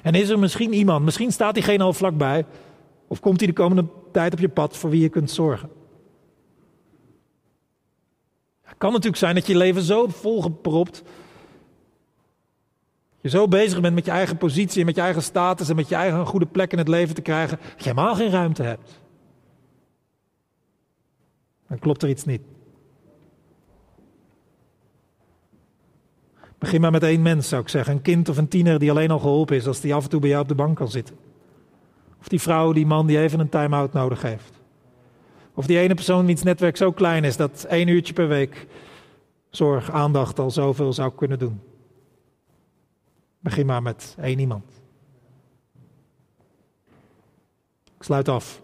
[0.02, 2.46] En is er misschien iemand, misschien staat diegene al vlakbij.
[3.08, 5.70] Of komt hij de komende tijd op je pad voor wie je kunt zorgen.
[8.62, 11.02] Het kan natuurlijk zijn dat je leven zo volgepropt.
[13.24, 15.88] Je zo bezig bent met je eigen positie en met je eigen status en met
[15.88, 19.00] je eigen goede plek in het leven te krijgen, dat je helemaal geen ruimte hebt.
[21.68, 22.42] Dan klopt er iets niet.
[26.58, 27.94] Begin maar met één mens, zou ik zeggen.
[27.94, 30.20] Een kind of een tiener die alleen al geholpen is als die af en toe
[30.20, 31.16] bij jou op de bank kan zitten.
[32.20, 34.52] Of die vrouw, die man die even een time-out nodig heeft.
[35.54, 38.66] Of die ene persoon wiens netwerk zo klein is dat één uurtje per week
[39.50, 41.60] zorg, aandacht al zoveel zou kunnen doen.
[43.44, 44.64] Begin maar met één iemand.
[47.96, 48.62] Ik sluit af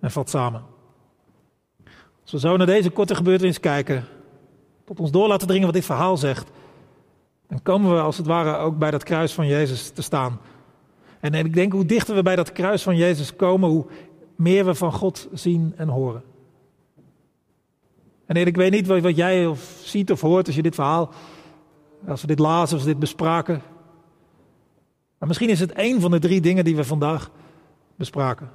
[0.00, 0.62] en vat samen.
[2.22, 4.04] Als we zo naar deze korte gebeurtenis kijken,
[4.84, 6.50] tot ons door laten dringen wat dit verhaal zegt,
[7.48, 10.40] dan komen we als het ware ook bij dat kruis van Jezus te staan.
[11.20, 13.86] En, ik denk hoe dichter we bij dat kruis van Jezus komen, hoe
[14.36, 16.22] meer we van God zien en horen.
[18.26, 21.10] En ik weet niet wat jij of ziet of hoort als je dit verhaal,
[22.06, 23.62] als we dit lazen, als we dit bespraken.
[25.26, 27.30] Misschien is het één van de drie dingen die we vandaag
[27.96, 28.50] bespraken.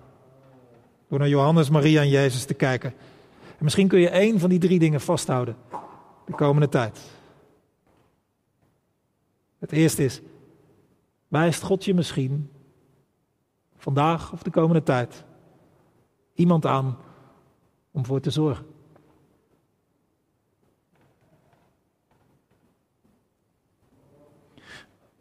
[1.08, 2.94] Door naar Johannes, Maria en Jezus te kijken.
[3.42, 5.56] En misschien kun je één van die drie dingen vasthouden
[6.26, 7.00] de komende tijd.
[9.60, 10.22] Het eerste is,
[11.28, 12.52] wijst God je misschien
[13.78, 15.24] vandaag of de komende tijd,
[16.34, 16.98] iemand aan
[17.92, 18.66] om voor te zorgen.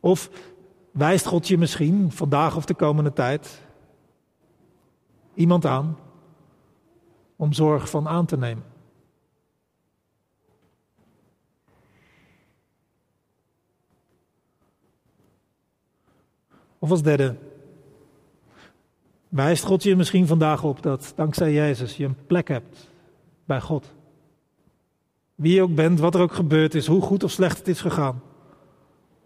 [0.01, 0.31] Of
[0.97, 3.63] wijst God je misschien vandaag of de komende tijd
[5.35, 5.99] iemand aan
[7.37, 8.65] om zorg van aan te nemen.
[16.79, 17.37] Of als derde,
[19.29, 22.91] Wijst God je misschien vandaag op dat dankzij Jezus je een plek hebt
[23.45, 23.95] bij God?
[25.35, 27.81] Wie je ook bent, wat er ook gebeurd is, hoe goed of slecht het is
[27.81, 28.23] gegaan.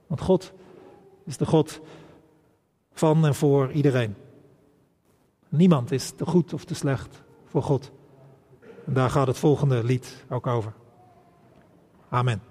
[0.06, 0.52] Want God
[1.24, 1.80] is de God
[2.92, 4.14] van en voor iedereen.
[5.48, 7.92] Niemand is te goed of te slecht voor God.
[8.86, 10.72] En daar gaat het volgende lied ook over.
[12.08, 12.49] Amen.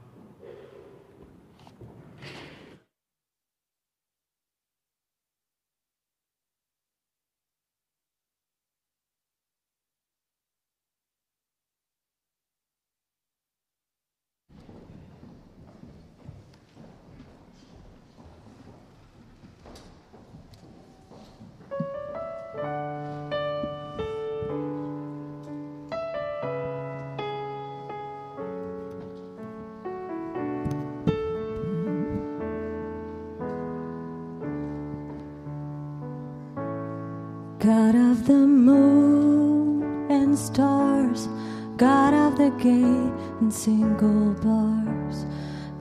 [37.59, 41.27] God of the moon and stars,
[41.75, 45.25] God of the gay and single bars,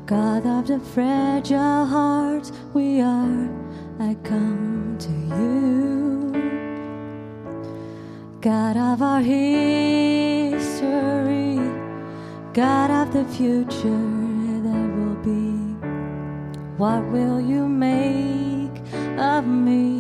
[0.04, 3.48] God of the fragile hearts, we are,
[4.00, 6.32] I come to you.
[8.40, 10.50] God of our history,
[12.54, 14.18] God of the future
[14.66, 15.52] that will be,
[16.76, 18.82] what will you make
[19.16, 19.97] of me?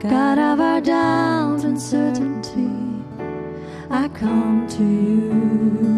[0.00, 2.70] God of our doubts and certainty,
[3.90, 5.97] I come to you.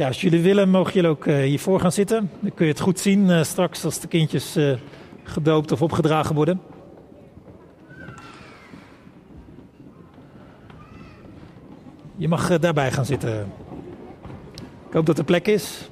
[0.00, 2.30] Ja, als jullie willen, mogen jullie ook eh, hiervoor gaan zitten.
[2.40, 4.72] Dan kun je het goed zien eh, straks als de kindjes eh,
[5.22, 6.60] gedoopt of opgedragen worden.
[12.16, 13.52] Je mag daarbij gaan zitten.
[14.88, 15.89] Ik hoop dat er plek is.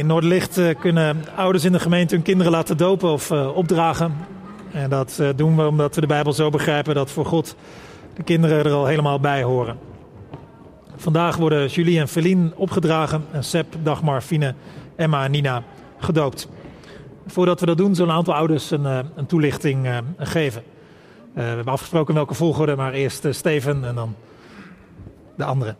[0.00, 4.12] In Noorderlicht eh, kunnen ouders in de gemeente hun kinderen laten dopen of eh, opdragen.
[4.72, 7.56] En dat eh, doen we omdat we de Bijbel zo begrijpen dat voor God
[8.14, 9.78] de kinderen er al helemaal bij horen.
[10.96, 14.54] Vandaag worden Julie en Feline opgedragen en Seb, Dagmar, Fine,
[14.96, 15.62] Emma en Nina
[15.98, 16.48] gedoopt.
[17.26, 20.62] Voordat we dat doen, zullen een aantal ouders een, een toelichting geven.
[21.32, 24.14] We hebben afgesproken welke volgorde, maar eerst Steven en dan
[25.36, 25.76] de anderen.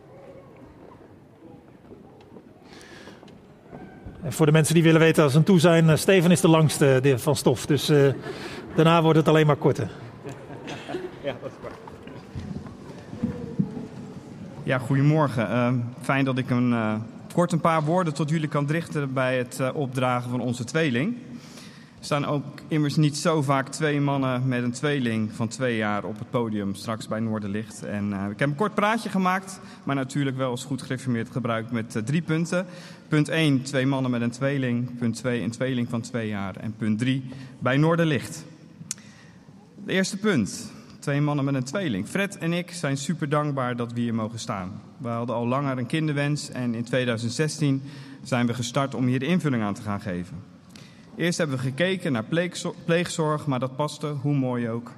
[4.23, 6.41] En voor de mensen die willen weten als ze aan toe zijn, eh, Steven is
[6.41, 7.65] de langste de- van stof.
[7.65, 7.97] Dus eh,
[8.75, 9.89] daarna wordt het alleen maar korter.
[14.63, 15.49] Ja, goedemorgen.
[15.49, 16.93] Eh, fijn dat ik een, eh,
[17.33, 21.15] kort een paar woorden tot jullie kan richten bij het eh, opdragen van onze tweeling.
[22.03, 26.19] Staan ook immers niet zo vaak twee mannen met een tweeling van twee jaar op
[26.19, 27.83] het podium straks bij Noorderlicht.
[27.83, 31.71] En eh, ik heb een kort praatje gemaakt, maar natuurlijk wel als goed gereformeerd gebruikt
[31.71, 32.65] met eh, drie punten.
[33.07, 34.97] Punt 1, twee mannen met een tweeling.
[34.97, 36.55] Punt 2, een tweeling van twee jaar.
[36.55, 37.23] En punt 3,
[37.59, 38.45] bij Noorderlicht.
[39.79, 40.71] Het eerste punt.
[40.99, 42.07] Twee mannen met een tweeling.
[42.07, 44.81] Fred en ik zijn super dankbaar dat we hier mogen staan.
[44.97, 47.81] We hadden al langer een kinderwens en in 2016
[48.23, 50.50] zijn we gestart om hier de invulling aan te gaan geven.
[51.21, 54.91] Eerst hebben we gekeken naar pleegzor- pleegzorg, maar dat paste, hoe mooi ook,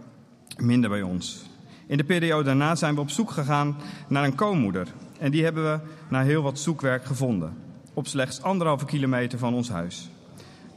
[0.57, 1.45] minder bij ons.
[1.88, 3.75] In de periode daarna zijn we op zoek gegaan
[4.07, 4.88] naar een co-moeder.
[5.19, 7.53] En die hebben we na heel wat zoekwerk gevonden.
[7.93, 10.09] Op slechts anderhalve kilometer van ons huis.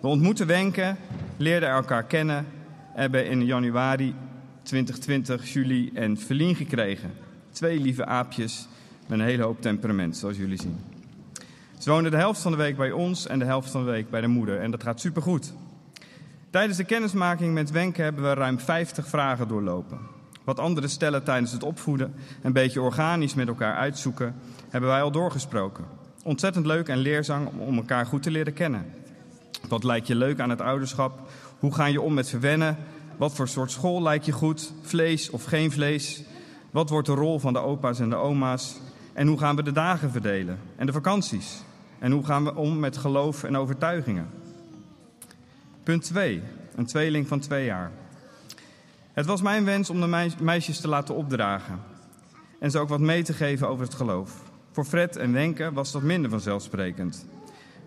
[0.00, 0.96] We ontmoetten Wenke,
[1.37, 2.46] leerden elkaar kennen.
[2.94, 4.14] Hebben in januari
[4.62, 7.11] 2020 Julie en Feline gekregen.
[7.50, 8.68] Twee lieve aapjes
[9.06, 10.95] met een hele hoop temperament, zoals jullie zien.
[11.78, 14.10] Ze wonen de helft van de week bij ons en de helft van de week
[14.10, 14.60] bij de moeder.
[14.60, 15.52] En dat gaat supergoed.
[16.50, 19.98] Tijdens de kennismaking met Wenke hebben we ruim 50 vragen doorlopen.
[20.44, 24.34] Wat andere stellen tijdens het opvoeden een beetje organisch met elkaar uitzoeken,
[24.68, 25.84] hebben wij al doorgesproken.
[26.24, 28.86] Ontzettend leuk en leerzaam om elkaar goed te leren kennen.
[29.68, 31.20] Wat lijkt je leuk aan het ouderschap?
[31.58, 32.76] Hoe ga je om met verwennen?
[33.16, 34.72] Wat voor soort school lijkt je goed?
[34.82, 36.22] Vlees of geen vlees?
[36.70, 38.80] Wat wordt de rol van de opa's en de oma's?
[39.16, 40.59] En hoe gaan we de dagen verdelen?
[40.76, 41.62] En de vakanties?
[41.98, 44.29] En hoe gaan we om met geloof en overtuigingen?
[45.83, 46.42] Punt 2.
[46.74, 47.90] Een tweeling van twee jaar.
[49.12, 51.81] Het was mijn wens om de meis- meisjes te laten opdragen.
[52.61, 54.42] En ze ook wat mee te geven over het geloof.
[54.72, 57.26] Voor Fred en Wenke was dat minder vanzelfsprekend.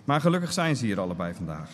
[0.03, 1.69] Maar gelukkig zijn ze hier allebei vandaag.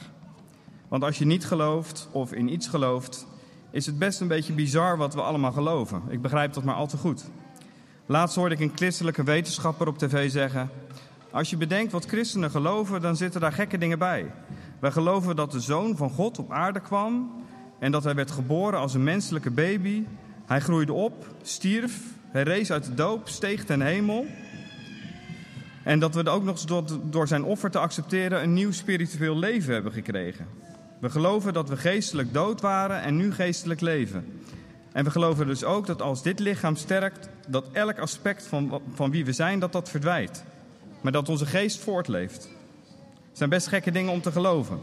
[0.87, 3.27] Want als je niet gelooft of in iets gelooft,
[3.71, 6.01] is het best een beetje bizar wat we allemaal geloven.
[6.07, 7.25] Ik begrijp dat maar al te goed.
[8.07, 10.69] Laatst hoorde ik een christelijke wetenschapper op tv zeggen:
[11.31, 14.31] Als je bedenkt wat christenen geloven, dan zitten daar gekke dingen bij.
[14.79, 17.43] Wij geloven dat de zoon van God op aarde kwam
[17.79, 20.03] en dat hij werd geboren als een menselijke baby.
[20.45, 24.25] Hij groeide op, stierf, hij rees uit de doop, steeg ten hemel.
[25.83, 29.37] En dat we ook nog eens door, door zijn offer te accepteren een nieuw spiritueel
[29.37, 30.47] leven hebben gekregen.
[30.99, 34.41] We geloven dat we geestelijk dood waren en nu geestelijk leven.
[34.95, 39.11] En we geloven dus ook dat als dit lichaam sterkt, dat elk aspect van, van
[39.11, 40.43] wie we zijn, dat dat verdwijnt.
[41.01, 42.49] Maar dat onze geest voortleeft.
[43.27, 44.79] Het zijn best gekke dingen om te geloven.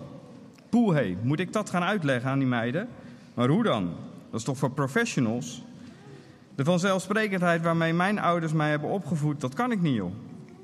[0.68, 2.88] Poeh, hé, moet ik dat gaan uitleggen aan die meiden?
[3.34, 3.90] Maar hoe dan?
[4.30, 5.62] Dat is toch voor professionals?
[6.54, 10.12] De vanzelfsprekendheid waarmee mijn ouders mij hebben opgevoed, dat kan ik niet, joh.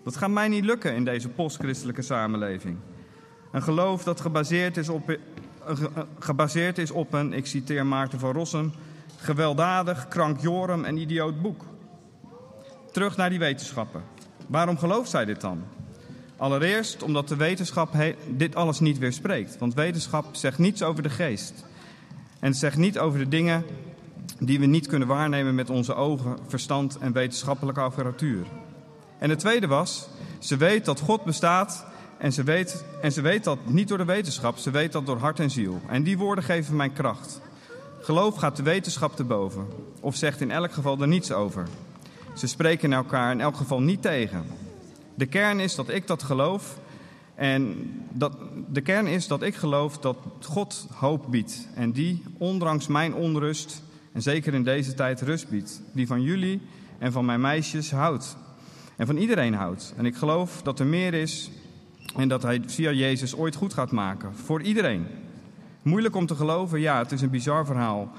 [0.04, 2.76] Dat gaat mij niet lukken in deze postchristelijke samenleving.
[3.52, 5.18] Een geloof dat gebaseerd is op, ge-
[5.94, 8.72] eh, gebaseerd is op een, ik citeer Maarten van Rossum,
[9.18, 11.64] gewelddadig, krankjorum en idioot boek.
[12.92, 14.02] Terug naar die wetenschappen.
[14.46, 15.62] Waarom gelooft zij dit dan?
[16.36, 17.94] Allereerst omdat de wetenschap
[18.28, 19.58] dit alles niet weerspreekt.
[19.58, 21.64] Want wetenschap zegt niets over de geest.
[22.40, 23.64] En zegt niet over de dingen
[24.38, 28.46] die we niet kunnen waarnemen met onze ogen, verstand en wetenschappelijke apparatuur.
[29.18, 31.86] En het tweede was, ze weet dat God bestaat
[32.18, 35.18] en ze, weet, en ze weet dat niet door de wetenschap, ze weet dat door
[35.18, 35.80] hart en ziel.
[35.88, 37.40] En die woorden geven mij kracht.
[38.08, 39.66] Geloof gaat de wetenschap te boven,
[40.00, 41.68] of zegt in elk geval er niets over.
[42.34, 44.44] Ze spreken elkaar in elk geval niet tegen.
[45.14, 46.78] De kern is dat ik dat geloof
[47.34, 47.76] en
[48.10, 48.32] dat,
[48.68, 51.68] de kern is dat ik geloof dat God hoop biedt.
[51.74, 55.82] En die, ondanks mijn onrust, en zeker in deze tijd rust biedt.
[55.92, 56.60] Die van jullie
[56.98, 58.36] en van mijn meisjes houdt.
[58.96, 59.94] En van iedereen houdt.
[59.96, 61.50] En ik geloof dat er meer is
[62.16, 64.34] en dat hij via Jezus ooit goed gaat maken.
[64.34, 65.06] Voor iedereen.
[65.82, 68.10] Moeilijk om te geloven, ja, het is een bizar verhaal.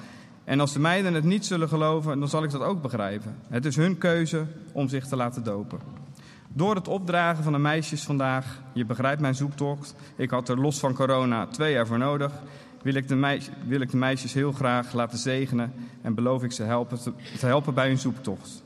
[0.43, 3.35] En als de meiden het niet zullen geloven, dan zal ik dat ook begrijpen.
[3.47, 5.79] Het is hun keuze om zich te laten dopen.
[6.53, 10.79] Door het opdragen van de meisjes vandaag, je begrijpt mijn zoektocht, ik had er los
[10.79, 12.31] van corona twee jaar voor nodig,
[12.81, 16.51] wil ik de, meis, wil ik de meisjes heel graag laten zegenen en beloof ik
[16.51, 18.63] ze helpen te, helpen bij hun zoektocht.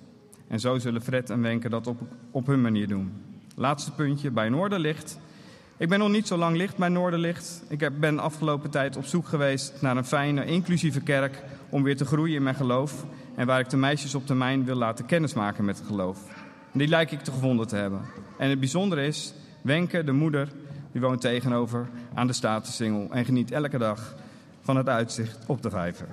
[0.47, 3.11] En zo zullen Fred en Wenke dat op, op hun manier doen.
[3.55, 5.19] Laatste puntje, bij Noorderlicht.
[5.83, 7.63] Ik ben nog niet zo lang licht bij Noorderlicht.
[7.67, 12.05] Ik ben afgelopen tijd op zoek geweest naar een fijne, inclusieve kerk om weer te
[12.05, 13.05] groeien in mijn geloof.
[13.35, 16.19] En waar ik de meisjes op termijn wil laten kennismaken met het geloof.
[16.71, 18.01] Die lijk ik te gevonden te hebben.
[18.37, 20.49] En het bijzondere is, Wenke, de moeder,
[20.91, 24.15] die woont tegenover aan de Statensingel en geniet elke dag
[24.61, 26.07] van het uitzicht op de vijver.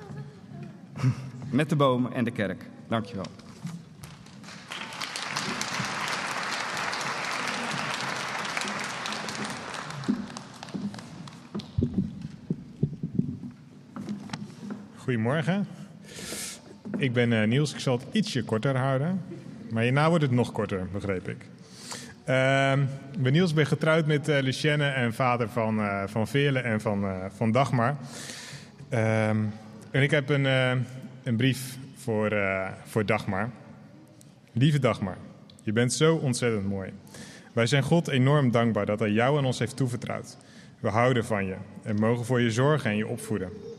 [1.50, 2.64] Met de bomen en de kerk.
[2.88, 3.26] Dankjewel.
[15.10, 15.66] Goedemorgen.
[16.96, 17.72] Ik ben eh, Niels.
[17.72, 19.22] Ik zal het ietsje korter houden.
[19.70, 21.36] Maar hierna wordt het nog korter, begreep ik.
[22.24, 22.82] Ehm,
[23.12, 26.80] ik ben Niels, ben getrouwd met eh Lucienne en vader van, eh van Veerle en
[26.80, 27.96] van, van Dagmar.
[28.88, 29.36] Ehm,
[29.90, 30.44] en ik heb een,
[31.22, 32.36] een brief voor,
[32.84, 33.50] voor Dagmar.
[34.52, 35.16] Lieve Dagmar,
[35.62, 36.92] je bent zo ontzettend mooi.
[37.52, 40.36] Wij zijn God enorm dankbaar dat hij jou aan ons heeft toevertrouwd.
[40.80, 43.69] We houden van je en mogen voor je zorgen en je opvoeden.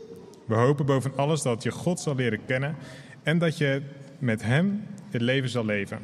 [0.52, 2.76] We hopen boven alles dat je God zal leren kennen
[3.22, 3.82] en dat je
[4.18, 5.98] met Hem het leven zal leven.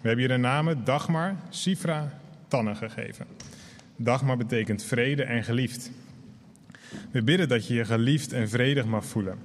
[0.00, 3.26] We hebben je de namen Dagmar, Sifra, Tanne gegeven.
[3.96, 5.90] Dagma betekent vrede en geliefd.
[7.10, 9.38] We bidden dat je je geliefd en vredig mag voelen.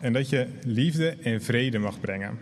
[0.00, 2.38] En dat je liefde en vrede mag brengen.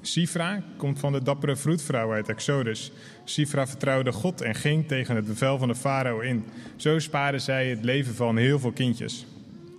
[0.00, 2.92] Sifra komt van de dappere vroedvrouw uit Exodus.
[3.24, 6.44] Sifra vertrouwde God en ging tegen het bevel van de farao in.
[6.76, 9.26] Zo spaarde zij het leven van heel veel kindjes.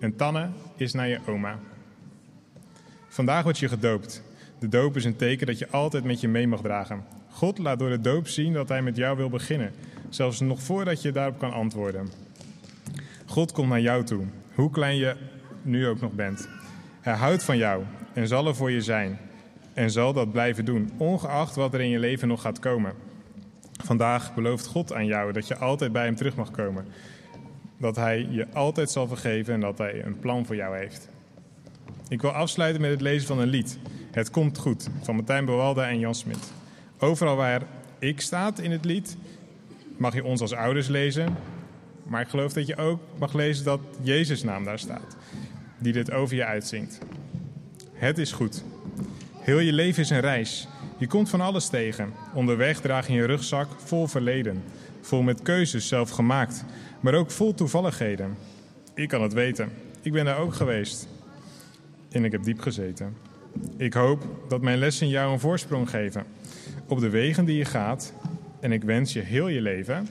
[0.04, 1.60] En Tanne is naar je oma.
[3.08, 4.24] Vandaag word je gedoopt.
[4.60, 7.04] De doop is een teken dat je altijd met je mee mag dragen.
[7.30, 9.72] God laat door de doop zien dat hij met jou wil beginnen,
[10.10, 12.10] zelfs nog voordat je daarop kan antwoorden.
[13.26, 14.26] God komt naar jou toe,
[14.56, 15.16] hoe klein je
[15.62, 16.48] nu ook nog bent.
[17.02, 17.84] Hij houdt van jou
[18.14, 19.20] en zal er voor je zijn
[19.74, 22.94] en zal dat blijven doen, ongeacht wat er in je leven nog gaat komen.
[23.84, 26.86] Vandaag belooft God aan jou dat je altijd bij Hem terug mag komen.
[27.84, 31.10] Dat Hij je altijd zal vergeven en dat Hij een plan voor jou heeft.
[32.08, 33.78] Ik wil afsluiten met het lezen van een lied.
[34.12, 36.52] Het komt goed, van Martijn Bewalda en Jan Smit.
[37.00, 37.62] Overal waar
[38.00, 39.18] ik staat in het lied,
[39.98, 41.36] mag je ons als ouders lezen.
[42.04, 45.18] Maar ik geloof dat je ook mag lezen dat Jezus' naam daar staat,
[45.78, 47.00] die dit over je uitzingt.
[47.94, 48.64] Het is goed.
[49.40, 50.68] Heel je leven is een reis.
[50.98, 52.14] Je komt van alles tegen.
[52.34, 54.64] Onderweg draag je een rugzak vol verleden.
[55.02, 56.66] Vol met keuzes zelf gemaakt,
[57.04, 58.38] maar ook vol toevalligheden.
[58.94, 59.70] Ik kan het weten.
[60.02, 61.08] Ik ben daar ook geweest.
[62.10, 63.18] En ik heb diep gezeten.
[63.78, 66.24] Ik hoop dat mijn lessen jou een voorsprong geven
[66.88, 68.14] op de wegen die je gaat.
[68.60, 70.08] En ik wens je heel je leven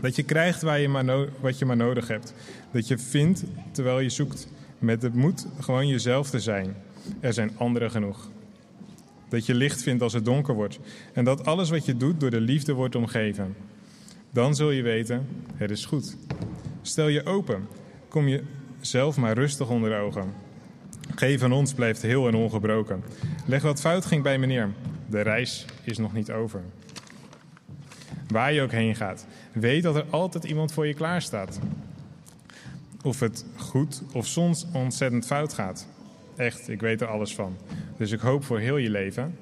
[0.00, 2.34] dat je krijgt waar je maar wat je maar nodig hebt.
[2.70, 4.48] Dat je vindt terwijl je zoekt.
[4.78, 6.76] Met de moed gewoon jezelf te zijn.
[7.20, 8.28] Er zijn anderen genoeg.
[9.28, 10.78] Dat je licht vindt als het donker wordt.
[11.12, 13.56] En dat alles wat je doet door de liefde wordt omgeven.
[14.32, 16.16] Dan zul je weten, het is goed.
[16.82, 17.68] Stel je open.
[18.08, 18.42] Kom je
[18.80, 20.34] zelf maar rustig onder de ogen.
[21.14, 23.02] Geen van ons blijft heel en ongebroken.
[23.46, 24.70] Leg wat fout ging bij meneer.
[25.06, 26.62] De reis is nog niet over.
[28.28, 31.60] Waar je ook heen gaat, weet dat er altijd iemand voor je klaar staat.
[33.02, 35.86] Of het goed of soms ontzettend fout gaat.
[36.36, 37.56] Echt, ik weet er alles van.
[37.96, 39.36] Dus ik hoop voor heel je leven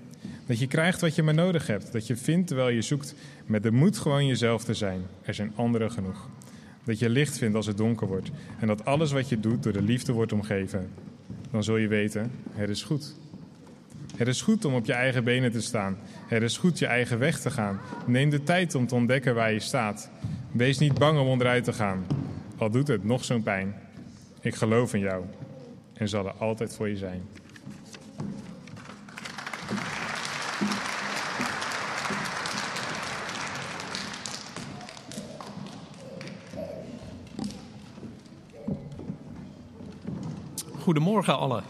[0.51, 1.93] dat je krijgt wat je maar nodig hebt.
[1.93, 3.15] Dat je vindt terwijl je zoekt
[3.47, 5.03] met de moed gewoon jezelf te zijn.
[5.23, 6.29] Er zijn anderen genoeg.
[6.85, 8.31] Dat je licht vindt als het donker wordt.
[8.61, 10.91] En dat alles wat je doet door de liefde wordt omgeven.
[11.51, 13.15] Dan zul je weten, het is goed.
[14.17, 15.97] Het is goed om op je eigen benen te staan.
[16.27, 17.81] Het is goed je eigen weg te gaan.
[18.07, 20.11] Neem de tijd om te ontdekken waar je staat.
[20.53, 22.07] Wees niet bang om onderuit te gaan.
[22.57, 23.75] Al doet het nog zo'n pijn.
[24.41, 25.25] Ik geloof in jou
[25.93, 27.23] en zal er altijd voor je zijn.
[40.91, 41.64] Goedemorgen allen.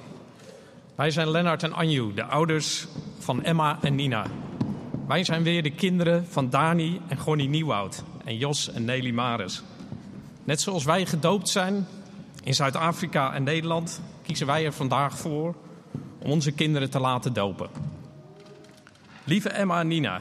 [0.94, 2.86] Wij zijn Lennart en Anju, de ouders
[3.18, 4.26] van Emma en Nina.
[5.06, 9.62] Wij zijn weer de kinderen van Dani en Gonnie Nieuwoud en Jos en Nelly Maris.
[10.44, 11.86] Net zoals wij gedoopt zijn
[12.42, 15.54] in Zuid-Afrika en Nederland, kiezen wij er vandaag voor
[16.18, 17.68] om onze kinderen te laten dopen.
[19.24, 20.20] Lieve Emma en Nina,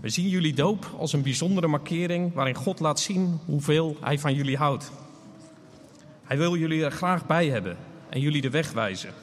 [0.00, 4.34] we zien jullie doop als een bijzondere markering waarin God laat zien hoeveel Hij van
[4.34, 4.90] jullie houdt.
[6.26, 7.76] Hij wil jullie er graag bij hebben
[8.08, 9.14] en jullie de weg wijzen.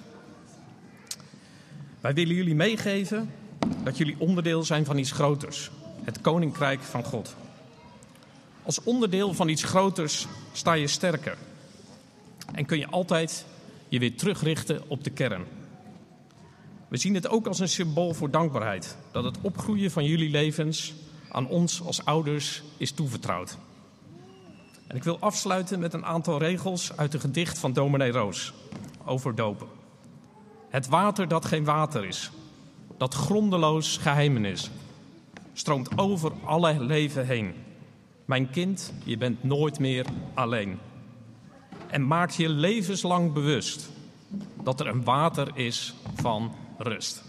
[2.02, 3.32] Wij willen jullie meegeven
[3.84, 5.72] dat jullie onderdeel zijn van iets groters,
[6.04, 7.36] het Koninkrijk van God.
[8.64, 11.38] Als onderdeel van iets groters sta je sterker
[12.54, 13.46] en kun je altijd
[13.88, 15.44] je weer terugrichten op de kern.
[16.88, 20.94] We zien het ook als een symbool voor dankbaarheid, dat het opgroeien van jullie levens
[21.32, 23.58] aan ons als ouders is toevertrouwd.
[24.94, 28.54] En ik wil afsluiten met een aantal regels uit een gedicht van dominee Roos
[29.06, 29.68] over dopen.
[30.70, 32.32] Het water dat geen water is,
[32.98, 34.70] dat grondeloos geheimen is,
[35.54, 37.54] stroomt over alle leven heen.
[38.26, 40.80] Mijn kind, je bent nooit meer alleen.
[41.88, 43.90] En maak je levenslang bewust
[44.64, 47.24] dat er een water is van rust.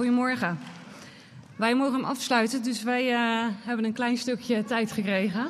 [0.00, 0.58] Goedemorgen.
[1.56, 5.46] Wij mogen hem afsluiten, dus wij uh, hebben een klein stukje tijd gekregen.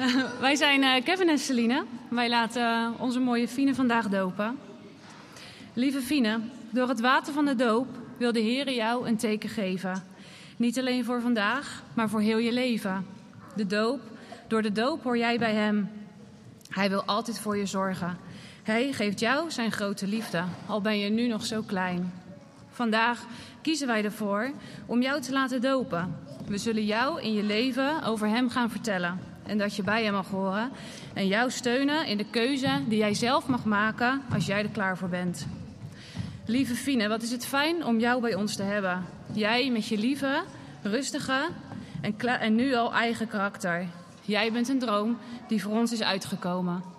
[0.00, 1.84] Uh, wij zijn uh, Kevin en Celine.
[2.08, 4.58] Wij laten onze mooie Fine vandaag dopen.
[5.72, 6.40] Lieve Fine,
[6.70, 7.86] door het water van de doop
[8.16, 10.04] wil de Heer jou een teken geven.
[10.56, 13.06] Niet alleen voor vandaag, maar voor heel je leven.
[13.56, 14.00] De doop,
[14.48, 15.90] door de doop hoor jij bij Hem.
[16.68, 18.18] Hij wil altijd voor je zorgen.
[18.62, 22.24] Hij geeft jou zijn grote liefde, al ben je nu nog zo klein.
[22.76, 23.24] Vandaag
[23.62, 24.50] kiezen wij ervoor
[24.86, 26.16] om jou te laten dopen.
[26.46, 29.20] We zullen jou in je leven over Hem gaan vertellen.
[29.46, 30.70] en dat je bij hem mag horen.
[31.14, 34.98] En jou steunen in de keuze die jij zelf mag maken als jij er klaar
[34.98, 35.46] voor bent.
[36.46, 39.04] Lieve Fine, wat is het fijn om jou bij ons te hebben.
[39.32, 40.42] Jij met je lieve,
[40.82, 41.48] rustige
[42.00, 43.86] en, en nu al eigen karakter.
[44.22, 45.18] Jij bent een droom
[45.48, 46.95] die voor ons is uitgekomen.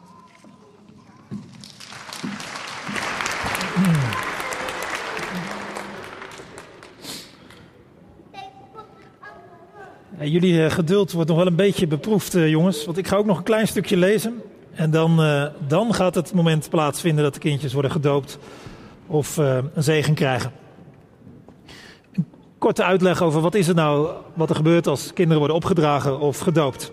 [10.19, 12.85] Jullie eh, geduld wordt nog wel een beetje beproefd, eh, jongens.
[12.85, 14.41] Want ik ga ook nog een klein stukje lezen.
[14.71, 18.39] En dan, eh, dan gaat het moment plaatsvinden dat de kindjes worden gedoopt
[19.07, 20.51] of een zegen krijgen.
[22.13, 22.25] Een
[22.57, 26.39] korte uitleg over wat is het nou wat er gebeurt als kinderen worden opgedragen of
[26.39, 26.91] gedoopt.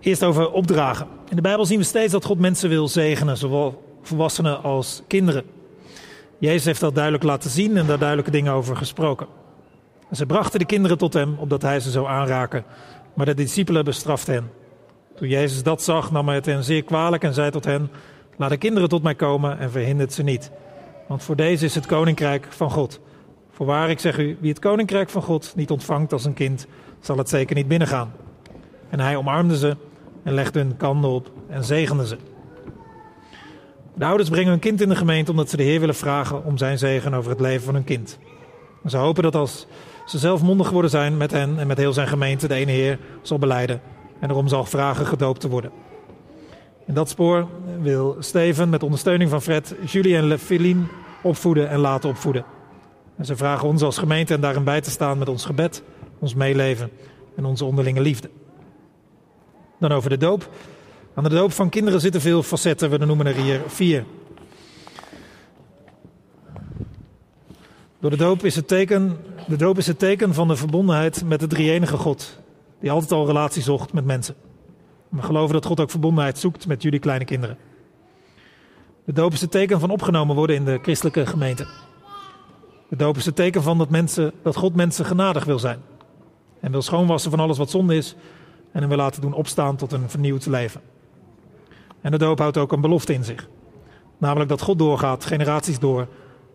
[0.00, 1.06] Eerst over opdragen.
[1.28, 5.44] In de Bijbel zien we steeds dat God mensen wil zegenen, zowel volwassenen als kinderen.
[6.38, 9.26] Jezus heeft dat duidelijk laten zien en daar duidelijke dingen over gesproken.
[10.10, 12.64] En ze brachten de kinderen tot hem, opdat hij ze zou aanraken.
[13.14, 14.50] Maar de discipelen bestraften hen.
[15.16, 17.90] Toen Jezus dat zag, nam hij het hen zeer kwalijk en zei tot hen:
[18.36, 20.50] Laat de kinderen tot mij komen en verhindert ze niet.
[21.08, 23.00] Want voor deze is het koninkrijk van God.
[23.50, 26.66] Voorwaar, ik zeg u, wie het koninkrijk van God niet ontvangt als een kind,
[27.00, 28.12] zal het zeker niet binnengaan.
[28.88, 29.76] En hij omarmde ze
[30.22, 32.16] en legde hun kanden op en zegende ze.
[33.94, 36.58] De ouders brengen hun kind in de gemeente omdat ze de Heer willen vragen om
[36.58, 38.18] zijn zegen over het leven van hun kind.
[38.86, 39.66] Ze hopen dat als
[40.10, 42.98] ze zelf mondig geworden zijn met hen en met heel zijn gemeente, de ene Heer
[43.22, 43.80] zal beleiden
[44.20, 45.70] en erom zal vragen gedoopt te worden.
[46.86, 47.46] In dat spoor
[47.80, 50.82] wil Steven met ondersteuning van Fred, Julie en Feline
[51.22, 52.44] opvoeden en laten opvoeden.
[53.16, 55.82] En ze vragen ons als gemeente en daarin bij te staan met ons gebed,
[56.18, 56.90] ons meeleven
[57.36, 58.30] en onze onderlinge liefde.
[59.78, 60.48] Dan over de doop.
[61.14, 64.04] Aan de doop van kinderen zitten veel facetten, we noemen er hier vier.
[68.00, 71.40] Door de doop is het teken, de doop is het teken van de verbondenheid met
[71.40, 72.38] de drie-enige God,
[72.80, 74.34] die altijd al relatie zocht met mensen.
[75.08, 77.56] We geloven dat God ook verbondenheid zoekt met jullie kleine kinderen.
[79.04, 81.66] De doop is het teken van opgenomen worden in de christelijke gemeente.
[82.88, 85.80] De doop is het teken van dat, mensen, dat God mensen genadig wil zijn.
[86.60, 88.14] En wil schoonwassen van alles wat zonde is.
[88.72, 90.80] En hem wil laten doen opstaan tot een vernieuwd leven.
[92.00, 93.48] En de doop houdt ook een belofte in zich.
[94.18, 96.08] Namelijk dat God doorgaat, generaties door.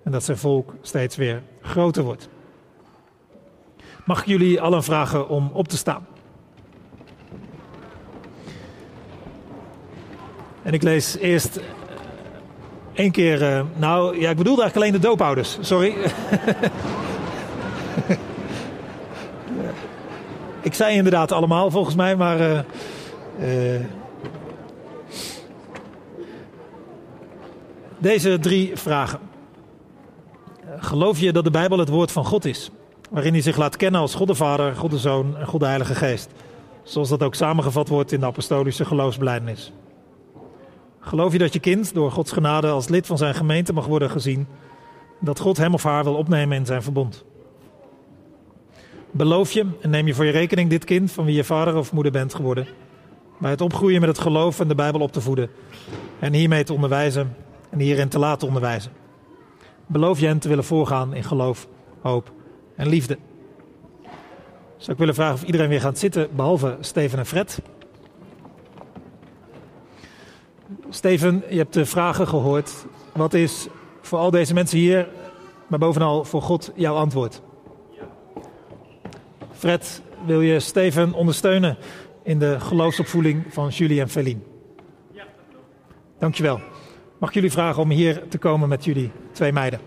[0.06, 2.30] En dat zijn volk steeds weer groter wordt.
[4.06, 6.08] Mag ik jullie allen vragen om op te staan?
[10.64, 11.60] En ik lees eerst
[12.93, 13.43] één keer.
[13.43, 15.58] eh, nou, ja, ik bedoelde eigenlijk alleen de doopouders.
[15.62, 15.95] Sorry.
[20.62, 22.39] ik zei inderdaad allemaal volgens mij, maar.
[22.39, 23.82] eh, eh,
[27.97, 29.20] deze drie vragen.
[30.78, 32.71] Geloof je dat de Bijbel het woord van God is?
[33.09, 35.65] Waarin hij zich laat kennen als God de Vader, God de Zoon en God de
[35.65, 36.30] Heilige Geest.
[36.84, 39.71] Zoals dat ook samengevat wordt in de apostolische geloofsbelijdenis.
[40.99, 44.09] Geloof je dat je kind door Gods genade als lid van zijn gemeente mag worden
[44.09, 44.47] gezien?
[45.19, 47.23] Dat God hem of haar wil opnemen in zijn verbond?
[49.11, 51.91] Beloof je en neem je voor je rekening dit kind van wie je vader of
[51.91, 52.67] moeder bent geworden?
[53.38, 55.49] Bij het opgroeien met het geloof en de Bijbel op te voeden.
[56.19, 57.36] En hiermee te onderwijzen
[57.69, 59.05] en hierin te laten onderwijzen.
[59.88, 61.67] Beloof je hen te willen voorgaan in geloof,
[62.01, 62.31] hoop
[62.75, 63.17] en liefde.
[64.77, 67.61] Zou ik willen vragen of iedereen weer gaat zitten, behalve Steven en Fred.
[70.89, 72.86] Steven, je hebt de vragen gehoord.
[73.13, 73.67] Wat is
[74.01, 75.07] voor al deze mensen hier,
[75.67, 77.41] maar bovenal voor God, jouw antwoord?
[79.51, 81.77] Fred, wil je Steven ondersteunen
[82.23, 84.39] in de geloofsopvoeding van Julie en Feline?
[85.11, 85.23] Ja,
[86.19, 86.59] Dankjewel.
[87.26, 89.80] Mag ik jullie vragen om hier te komen met jullie twee meiden?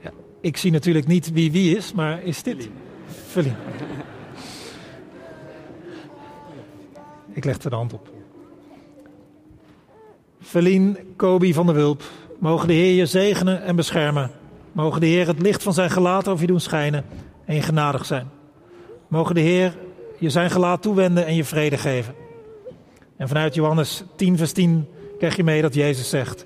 [0.00, 2.68] Ja, ik zie natuurlijk niet wie wie is, maar is dit?
[3.06, 3.56] Feline.
[7.32, 8.12] Ik leg er de hand op.
[10.40, 12.02] Feline Kobi van der Wulp,
[12.44, 14.30] mogen de Heer je zegenen en beschermen.
[14.72, 17.04] Mogen de Heer het licht van zijn gelaat over je doen schijnen
[17.44, 18.30] en je genadig zijn.
[19.08, 19.76] Mogen de Heer
[20.18, 22.14] je zijn gelaat toewenden en je vrede geven.
[23.16, 24.88] En vanuit Johannes 10, vers 10
[25.18, 26.44] krijg je mee dat Jezus zegt: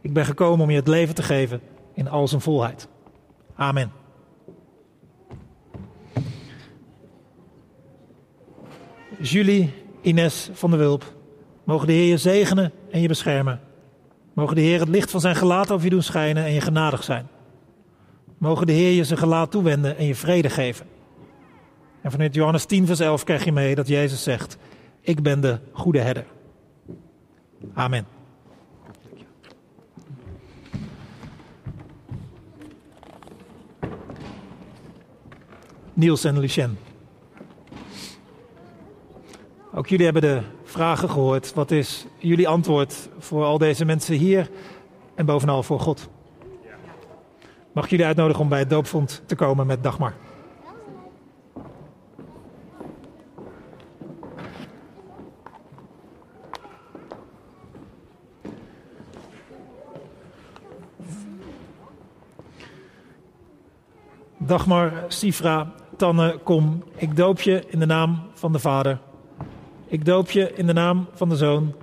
[0.00, 1.60] Ik ben gekomen om je het leven te geven
[1.94, 2.88] in al zijn volheid.
[3.54, 3.92] Amen.
[9.20, 11.14] Julie Ines van der Wulp,
[11.64, 13.60] mogen de Heer je zegenen en je beschermen.
[14.32, 17.04] Mogen de Heer het licht van zijn gelaat over je doen schijnen en je genadig
[17.04, 17.28] zijn.
[18.38, 20.86] Mogen de Heer je zijn gelaat toewenden en je vrede geven.
[22.00, 24.56] En vanuit Johannes 10, vers 11 krijg je mee dat Jezus zegt:
[25.00, 26.24] Ik ben de goede herder.
[27.74, 28.06] Amen.
[35.94, 36.78] Niels en Lucien.
[39.74, 40.42] Ook jullie hebben de
[40.72, 41.54] vragen gehoord.
[41.54, 44.50] Wat is jullie antwoord voor al deze mensen hier
[45.14, 46.08] en bovenal voor God?
[47.72, 50.14] Mag ik jullie uitnodigen om bij het doopvond te komen met Dagmar?
[64.38, 66.84] Dagmar, Sifra, Tanne, kom.
[66.96, 68.98] Ik doop je in de naam van de Vader.
[69.92, 71.74] Ik doop je in de naam van de Zoon.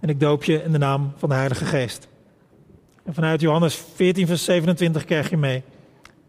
[0.00, 2.08] En ik doop je in de naam van de Heilige Geest.
[3.04, 5.62] En vanuit Johannes 14, vers 27 krijg je mee.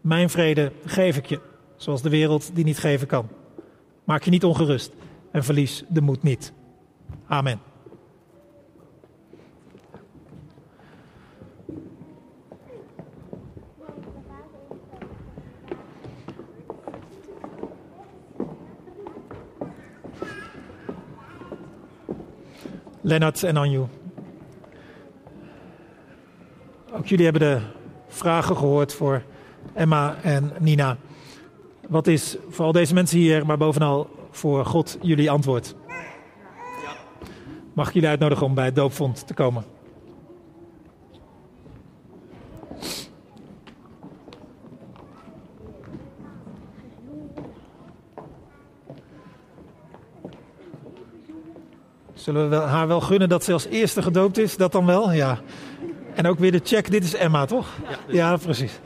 [0.00, 1.40] Mijn vrede geef ik je,
[1.76, 3.28] zoals de wereld die niet geven kan.
[4.04, 4.92] Maak je niet ongerust
[5.30, 6.52] en verlies de moed niet.
[7.26, 7.60] Amen.
[23.06, 23.84] Lennart en Anju.
[26.92, 27.60] Ook jullie hebben de
[28.08, 29.22] vragen gehoord voor
[29.74, 30.96] Emma en Nina.
[31.88, 35.74] Wat is voor al deze mensen hier, maar bovenal voor God, jullie antwoord?
[37.72, 39.64] Mag ik jullie uitnodigen om bij het doopvond te komen?
[52.24, 54.56] Zullen we haar wel gunnen dat ze als eerste gedoopt is?
[54.56, 55.12] Dat dan wel?
[55.12, 55.38] Ja.
[56.14, 56.90] En ook weer de check.
[56.90, 57.68] Dit is Emma, toch?
[58.06, 58.80] Ja, precies.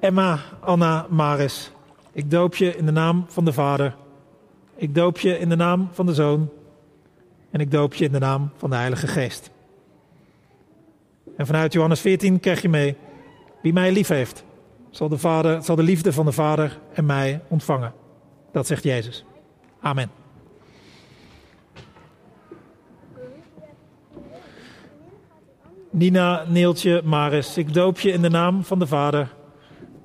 [0.00, 1.72] Emma, Anna, Maris.
[2.12, 3.96] Ik doop je in de naam van de Vader.
[4.76, 6.48] Ik doop je in de naam van de Zoon.
[7.50, 9.50] En ik doop je in de naam van de Heilige Geest.
[11.36, 12.96] En vanuit Johannes 14 krijg je mee.
[13.62, 14.44] Wie mij lief heeft,
[14.90, 17.92] zal de, vader, zal de liefde van de Vader en mij ontvangen.
[18.52, 19.24] Dat zegt Jezus.
[19.80, 20.25] Amen.
[25.96, 29.34] Nina, Neeltje, Maris, ik doop je in de naam van de Vader.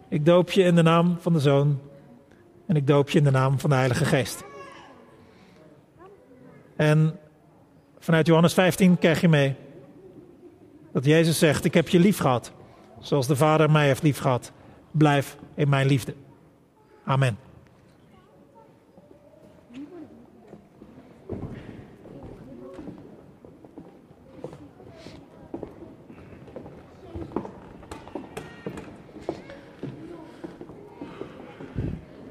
[0.09, 1.79] Ik doop je in de naam van de Zoon.
[2.67, 4.43] En ik doop je in de naam van de Heilige Geest.
[6.75, 7.19] En
[7.99, 9.55] vanuit Johannes 15 krijg je mee
[10.93, 12.51] dat Jezus zegt: Ik heb je lief gehad,
[12.99, 14.51] zoals de Vader mij heeft lief gehad.
[14.91, 16.13] Blijf in mijn liefde.
[17.05, 17.50] Amen.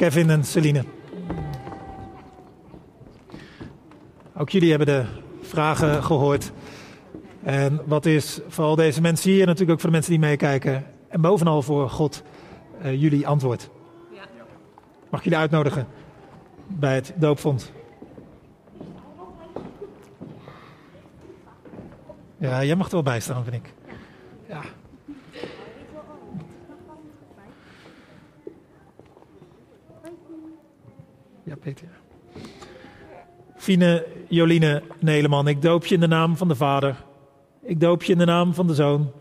[0.00, 0.84] Kevin en Celine.
[4.36, 5.04] Ook jullie hebben de
[5.40, 6.52] vragen gehoord.
[7.42, 10.86] En wat is voor al deze mensen hier, natuurlijk ook voor de mensen die meekijken,
[11.08, 12.22] en bovenal voor God,
[12.80, 13.70] eh, jullie antwoord?
[15.10, 15.86] Mag ik jullie uitnodigen
[16.66, 17.72] bij het doopvond?
[22.36, 23.79] Ja, jij mag er wel bij staan, vind ik.
[31.50, 31.88] Ja, Peter.
[33.56, 37.04] Fine Joline Neleman, ik doop je in de naam van de Vader.
[37.62, 39.12] Ik doop je in de naam van de Zoon.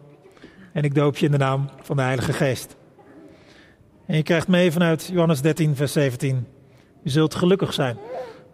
[0.73, 2.75] En ik doop je in de naam van de Heilige Geest.
[4.05, 6.47] En je krijgt mee vanuit Johannes 13, vers 17.
[7.03, 7.97] Je zult gelukkig zijn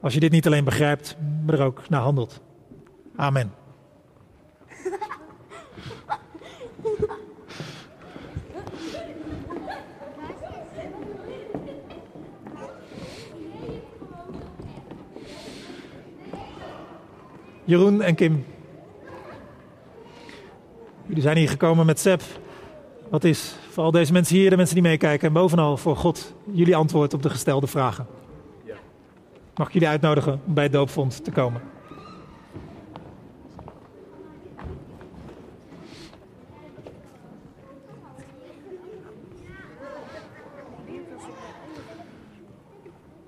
[0.01, 2.41] als je dit niet alleen begrijpt, maar er ook naar handelt.
[3.15, 3.64] Amen.
[17.65, 18.45] Jeroen en Kim.
[21.05, 22.21] Jullie zijn hier gekomen met Seb.
[23.09, 26.33] Wat is voor al deze mensen hier, de mensen die meekijken en bovenal voor God,
[26.51, 28.07] jullie antwoord op de gestelde vragen?
[29.55, 31.61] Mag ik jullie uitnodigen om bij het doopvond te komen?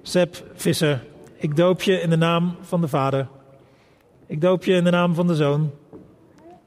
[0.01, 1.03] Seb Visser,
[1.38, 3.27] ik doop je in de naam van de Vader.
[4.28, 5.71] Ik doop je in de naam van de Zoon.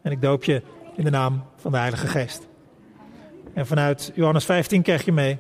[0.02, 0.62] En ik doop je
[0.96, 2.48] in de naam van de Heilige Geest.
[3.54, 5.38] En vanuit Johannes 15 krijg je mee.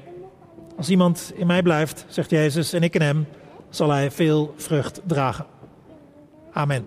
[0.76, 3.26] Als iemand in mij blijft, zegt Jezus, en ik in hem,
[3.68, 5.46] zal hij veel vrucht dragen.
[6.52, 6.86] Amen.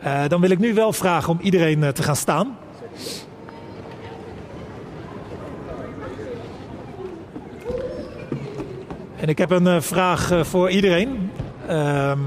[0.00, 2.56] Eh, dan wil ik nu wel vragen om iedereen eh, te gaan staan.
[9.24, 11.30] En ik heb een eh, vraag eh, voor iedereen.
[11.66, 12.18] Ehm,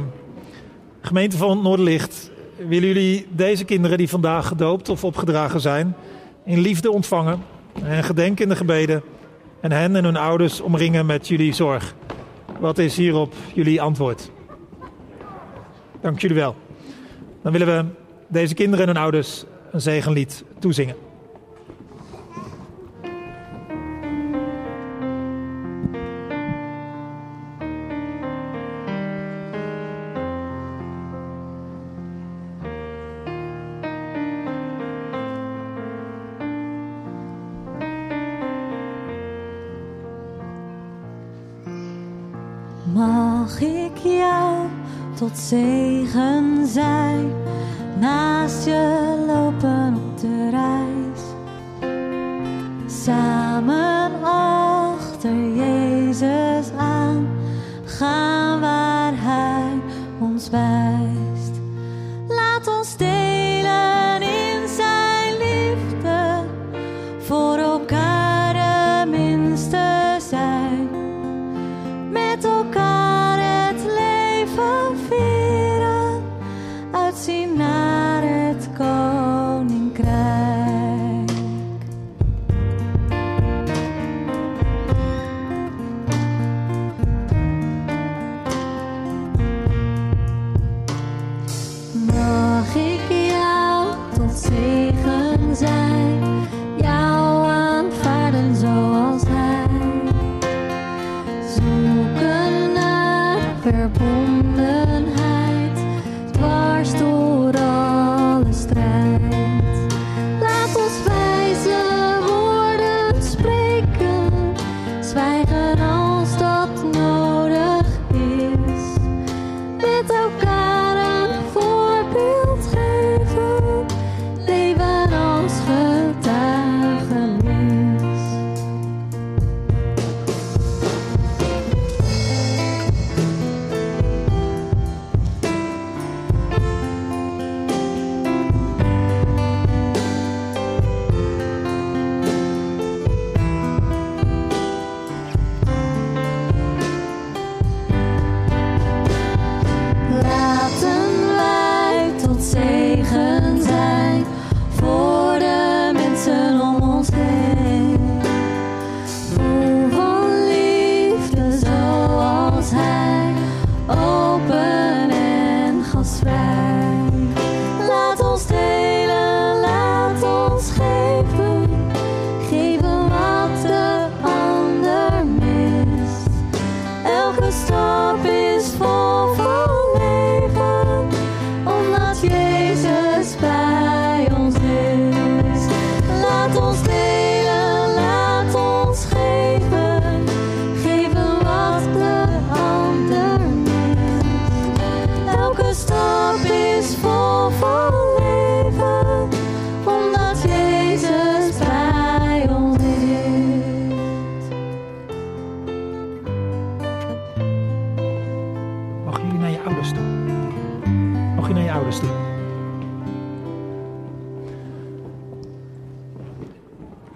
[1.02, 2.32] gemeente van Noorderlicht,
[2.68, 5.95] willen jullie deze kinderen die vandaag gedoopt of opgedragen zijn,
[6.45, 7.41] in liefde ontvangen
[7.84, 9.02] en gedenken in de gebeden
[9.62, 11.95] en hen en hun ouders omringen met jullie zorg?
[12.60, 14.32] Wat is hierop jullie antwoord?
[16.02, 16.56] Dank jullie wel.
[17.41, 17.86] Dan willen we
[18.28, 21.07] deze kinderen en hun ouders een zegenlied toezingen.
[56.20, 57.28] Jezus aan,
[57.86, 59.82] gaan waar Hij
[60.20, 60.97] ons wijst.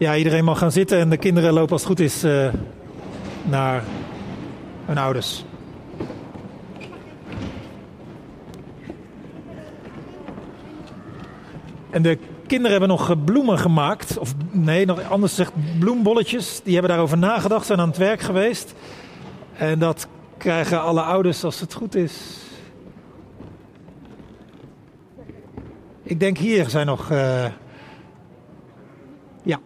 [0.01, 2.53] Ja, iedereen mag gaan zitten en de kinderen lopen als het goed is eh,
[3.49, 3.83] naar
[4.85, 5.45] hun ouders.
[11.89, 14.17] En de kinderen hebben nog bloemen gemaakt.
[14.17, 16.61] Of nee, nog anders gezegd bloembolletjes.
[16.63, 18.73] Die hebben daarover nagedacht, zijn aan het werk geweest.
[19.57, 22.37] En dat krijgen alle ouders als het goed is.
[26.03, 27.11] Ik denk hier zijn nog.
[27.11, 27.45] eh,
[29.43, 29.59] Ja.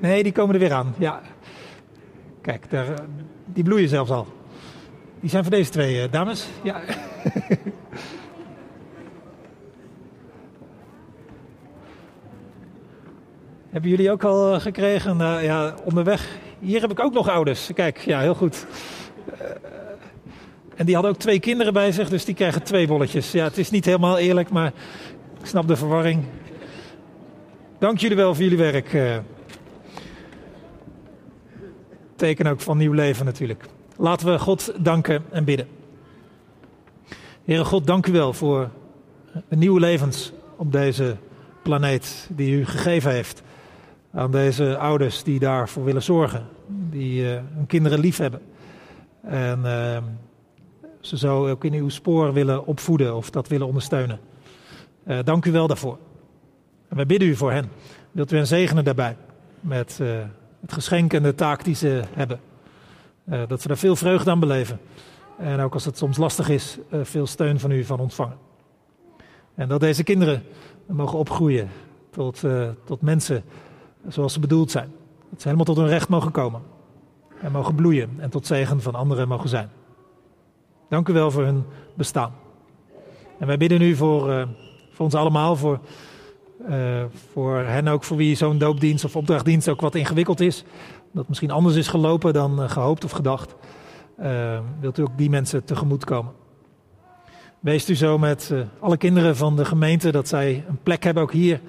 [0.00, 0.94] Nee, die komen er weer aan.
[0.98, 1.20] Ja.
[2.40, 2.94] Kijk, daar, eh,
[3.46, 4.26] die bloeien zelfs al.
[5.20, 6.48] Die zijn voor deze twee eh, dames.
[6.62, 6.80] Ja.
[13.70, 15.16] Hebben jullie ook al eh, gekregen?
[15.16, 16.28] Nou ja, onderweg.
[16.58, 17.70] Hier heb ik ook nog ouders.
[17.74, 18.66] Kijk, ja, heel goed.
[20.76, 23.32] En die hadden ook twee kinderen bij zich, dus die krijgen twee bolletjes.
[23.32, 24.72] Ja, het is niet helemaal eerlijk, maar
[25.40, 26.24] ik snap de verwarring.
[27.78, 28.92] Dank jullie wel voor jullie werk.
[28.94, 29.16] eh.
[32.16, 33.64] Teken ook van nieuw leven natuurlijk.
[33.96, 35.68] Laten we God danken en bidden.
[37.44, 38.70] Heere God, dank u wel voor
[39.48, 41.16] nieuwe levens op deze
[41.62, 43.42] planeet die u gegeven heeft.
[44.12, 48.40] Aan deze ouders die daarvoor willen zorgen, die eh, hun kinderen lief hebben.
[49.22, 50.02] En ehm,
[51.00, 54.20] ze zo ook in uw spoor willen opvoeden of dat willen ondersteunen.
[55.04, 55.98] Eh, dank u wel daarvoor.
[56.88, 57.70] En wij bidden u voor hen.
[58.12, 59.16] Wilt u hen zegenen daarbij
[59.60, 60.08] met eh,
[60.64, 62.40] het geschenk en de taak die ze hebben.
[63.24, 64.80] Eh, dat ze daar veel vreugde aan beleven.
[65.38, 68.36] En ook als het soms lastig is, eh, veel steun van u van ontvangen.
[69.54, 70.42] En dat deze kinderen
[70.86, 71.68] mogen opgroeien
[72.10, 73.44] tot, eh, tot mensen
[74.08, 74.92] zoals ze bedoeld zijn.
[75.30, 76.62] Dat ze helemaal tot hun recht mogen komen.
[77.40, 79.70] En mogen bloeien en tot zegen van anderen mogen zijn.
[80.88, 82.32] Dank u wel voor hun bestaan.
[83.38, 84.48] En wij bidden u voor,
[84.90, 85.80] voor ons allemaal, voor,
[87.32, 90.64] voor hen ook, voor wie zo'n doopdienst of opdrachtdienst ook wat ingewikkeld is.
[91.12, 93.54] Dat misschien anders is gelopen dan eh, gehoopt of gedacht.
[94.16, 96.32] Eh, wilt u ook die mensen tegemoet komen?
[97.60, 101.22] Wees u zo met eh, alle kinderen van de gemeente dat zij een plek hebben
[101.22, 101.60] ook hier.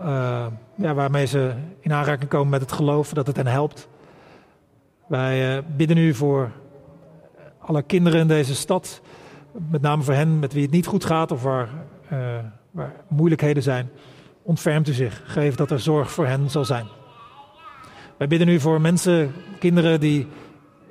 [0.00, 3.88] eh, ja, waarmee ze in aanraking komen met het geloof, dat het hen helpt.
[5.06, 6.50] Wij eh, bidden u voor
[7.58, 9.00] alle kinderen in deze stad.
[9.70, 11.68] Met name voor hen met wie het niet goed gaat of waar,
[12.08, 12.18] eh,
[12.70, 13.90] waar moeilijkheden zijn.
[14.48, 15.22] Ontfermt u zich.
[15.24, 16.86] Geef dat er zorg voor hen zal zijn.
[18.16, 20.26] Wij bidden u voor mensen, kinderen die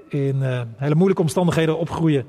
[0.10, 2.26] in eh, hele moeilijke omstandigheden opgroeien.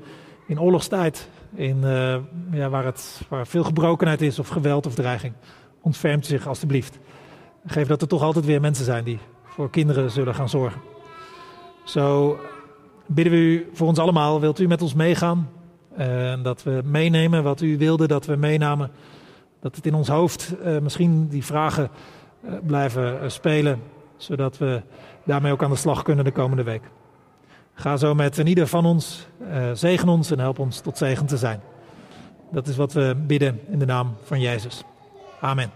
[0.47, 2.15] In oorlogstijd, in, eh,
[2.51, 5.33] ja, waar, het, waar veel gebrokenheid is of geweld of dreiging.
[5.81, 6.99] Ontfermt u zich alstublieft.
[7.65, 10.81] Geef dat er toch altijd weer mensen zijn die voor kinderen zullen gaan zorgen.
[11.83, 12.37] Zo
[13.05, 14.39] bidden we u voor ons allemaal.
[14.39, 15.49] Wilt u met ons meegaan?
[15.95, 18.91] En dat we meenemen wat u wilde dat we meenamen.
[19.59, 21.89] Dat het in ons hoofd eh, misschien die vragen
[22.41, 23.81] eh, blijven eh, spelen.
[24.17, 24.81] Zodat we
[25.23, 26.83] daarmee ook aan de slag kunnen de komende week.
[27.73, 29.27] Ga zo met ieder van ons.
[29.73, 31.61] zegen ons en help ons tot zegen te zijn.
[32.51, 34.83] Dat is wat we bidden in de naam van Jezus.
[35.41, 35.71] Amen.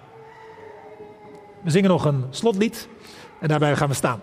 [1.64, 2.88] We zingen nog een slotlied
[3.40, 4.22] en daarbij gaan we staan.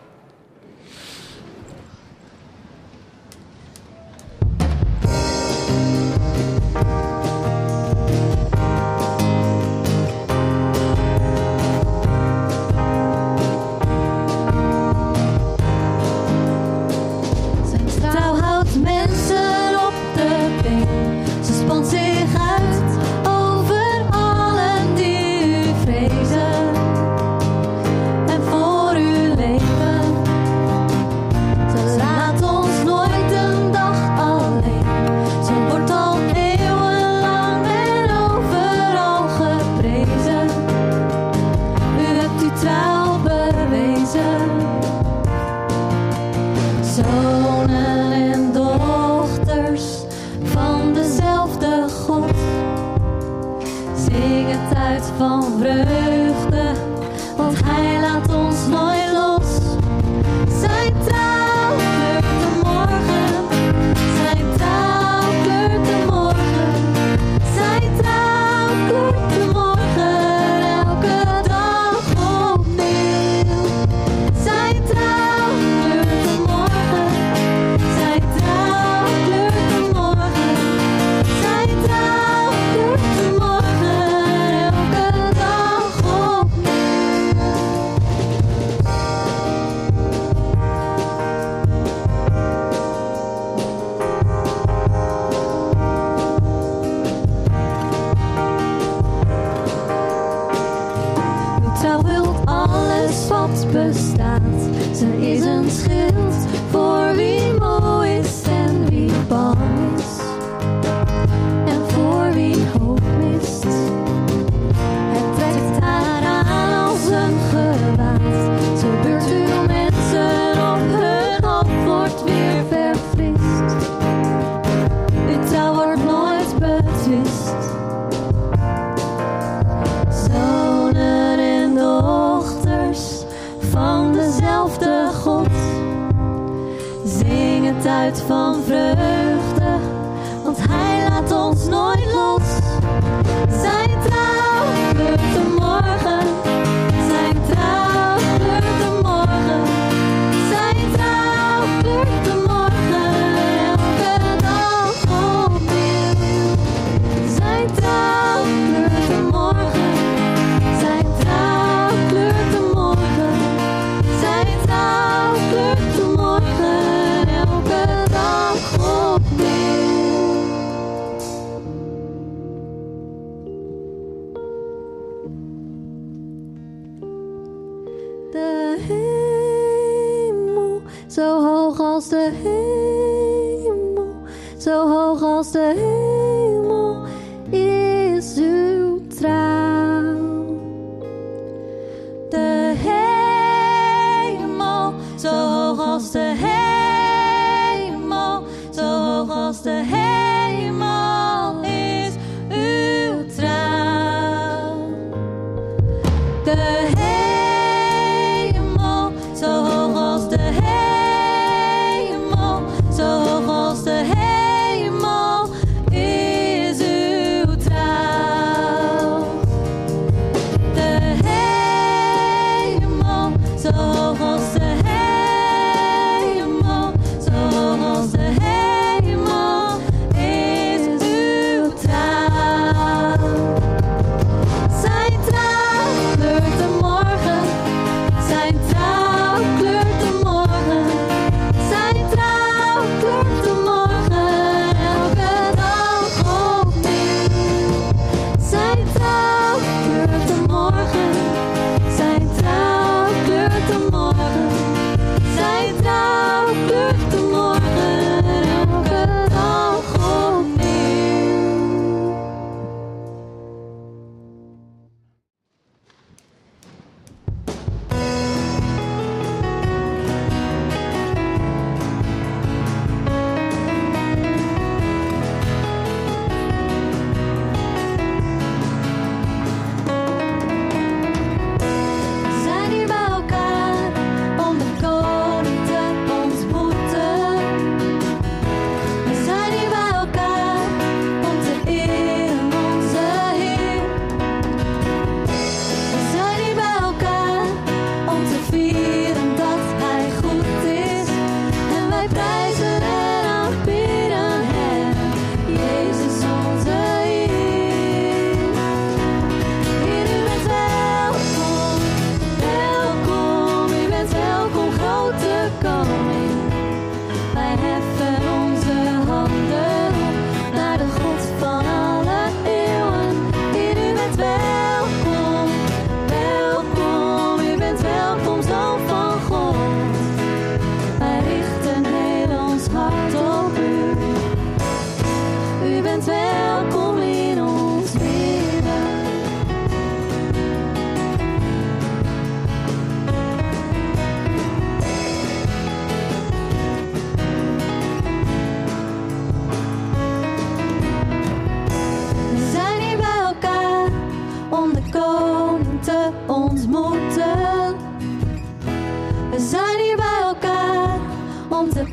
[181.11, 184.15] zo hoog als de hemel,
[184.59, 186.20] zo hoog als de hemel.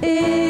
[0.03, 0.46] Om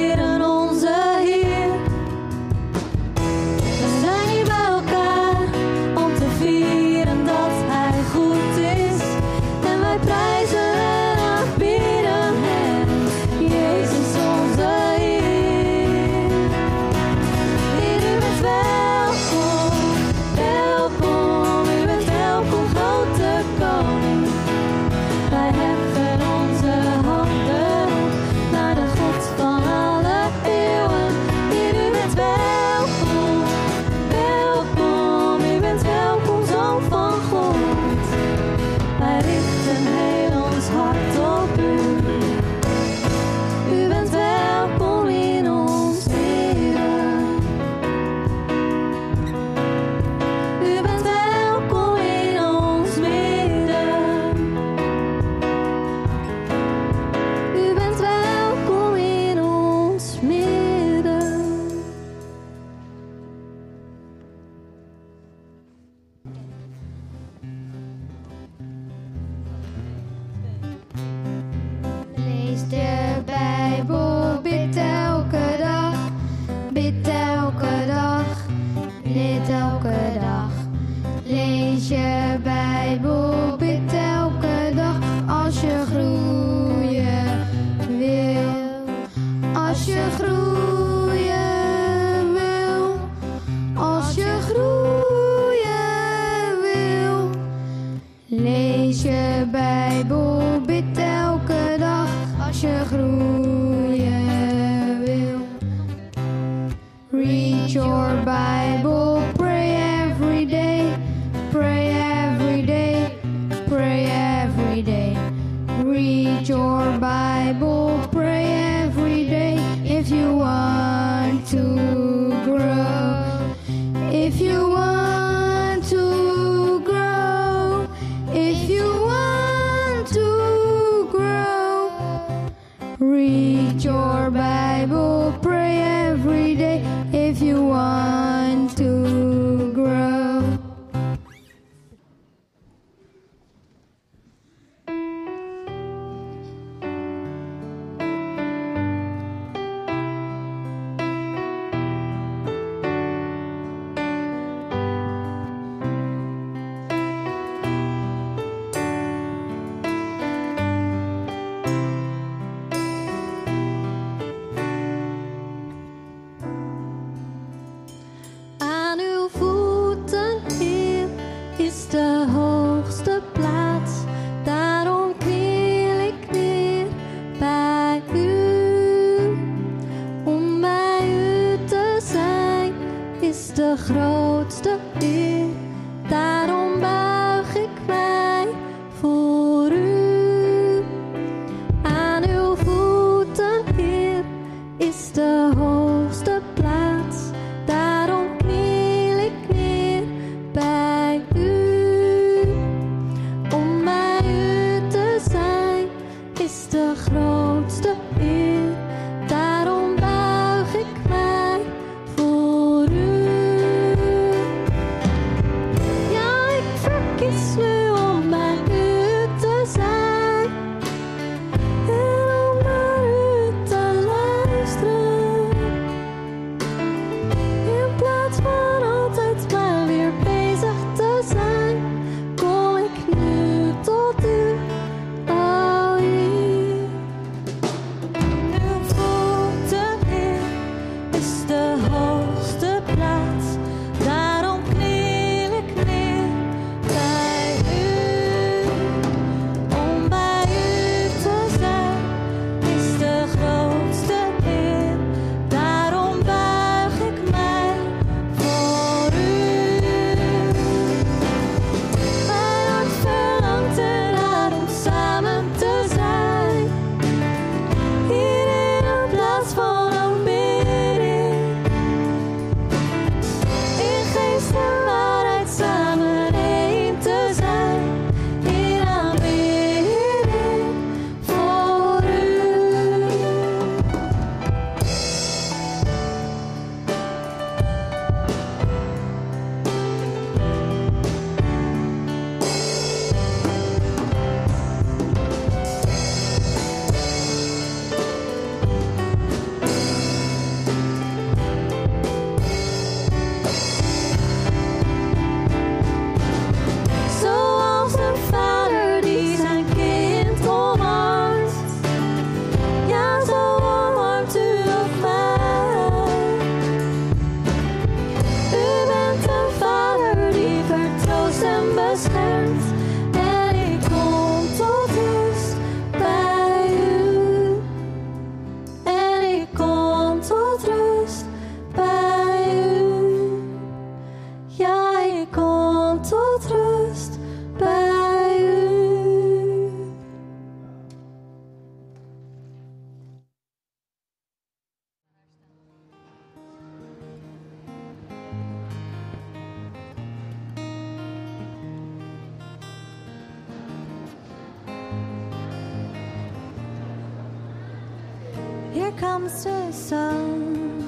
[358.78, 360.84] Here comes the sun.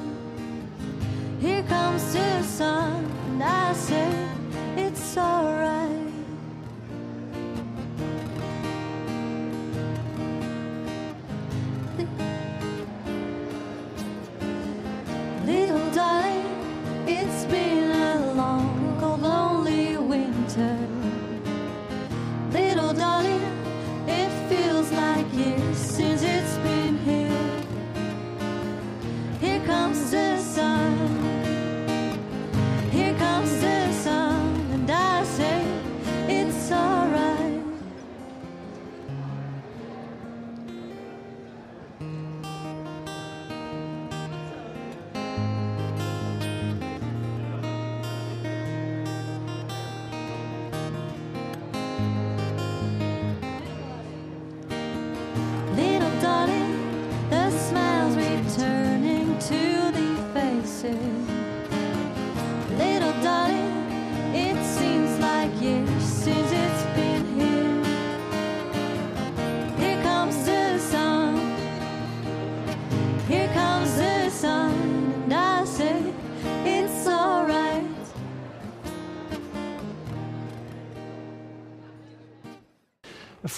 [1.41, 3.03] Here comes the sun.
[3.29, 4.28] And I say.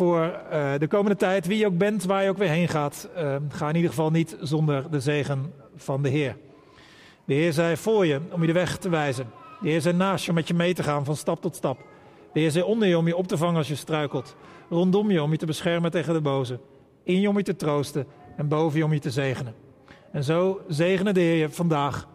[0.01, 1.47] voor eh, de komende tijd.
[1.47, 4.09] Wie je ook bent, waar je ook weer heen gaat, ehm, ga in ieder geval
[4.09, 6.37] niet zonder de zegen van de Heer.
[7.25, 9.29] De Heer zij voor je om je de weg te wijzen.
[9.61, 11.77] De Heer zij naast je om met je mee te gaan van stap tot stap.
[12.33, 14.35] De Heer zij onder je om je op te vangen als je struikelt.
[14.69, 16.59] Rondom je om je te beschermen tegen de boze.
[17.03, 18.07] In je om je te troosten
[18.37, 19.55] en boven je om je te zegenen.
[20.11, 22.07] En zo zegenen de Heer je vandaag,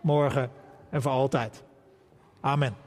[0.00, 0.50] morgen
[0.90, 1.62] en voor altijd.
[2.40, 2.83] Amen.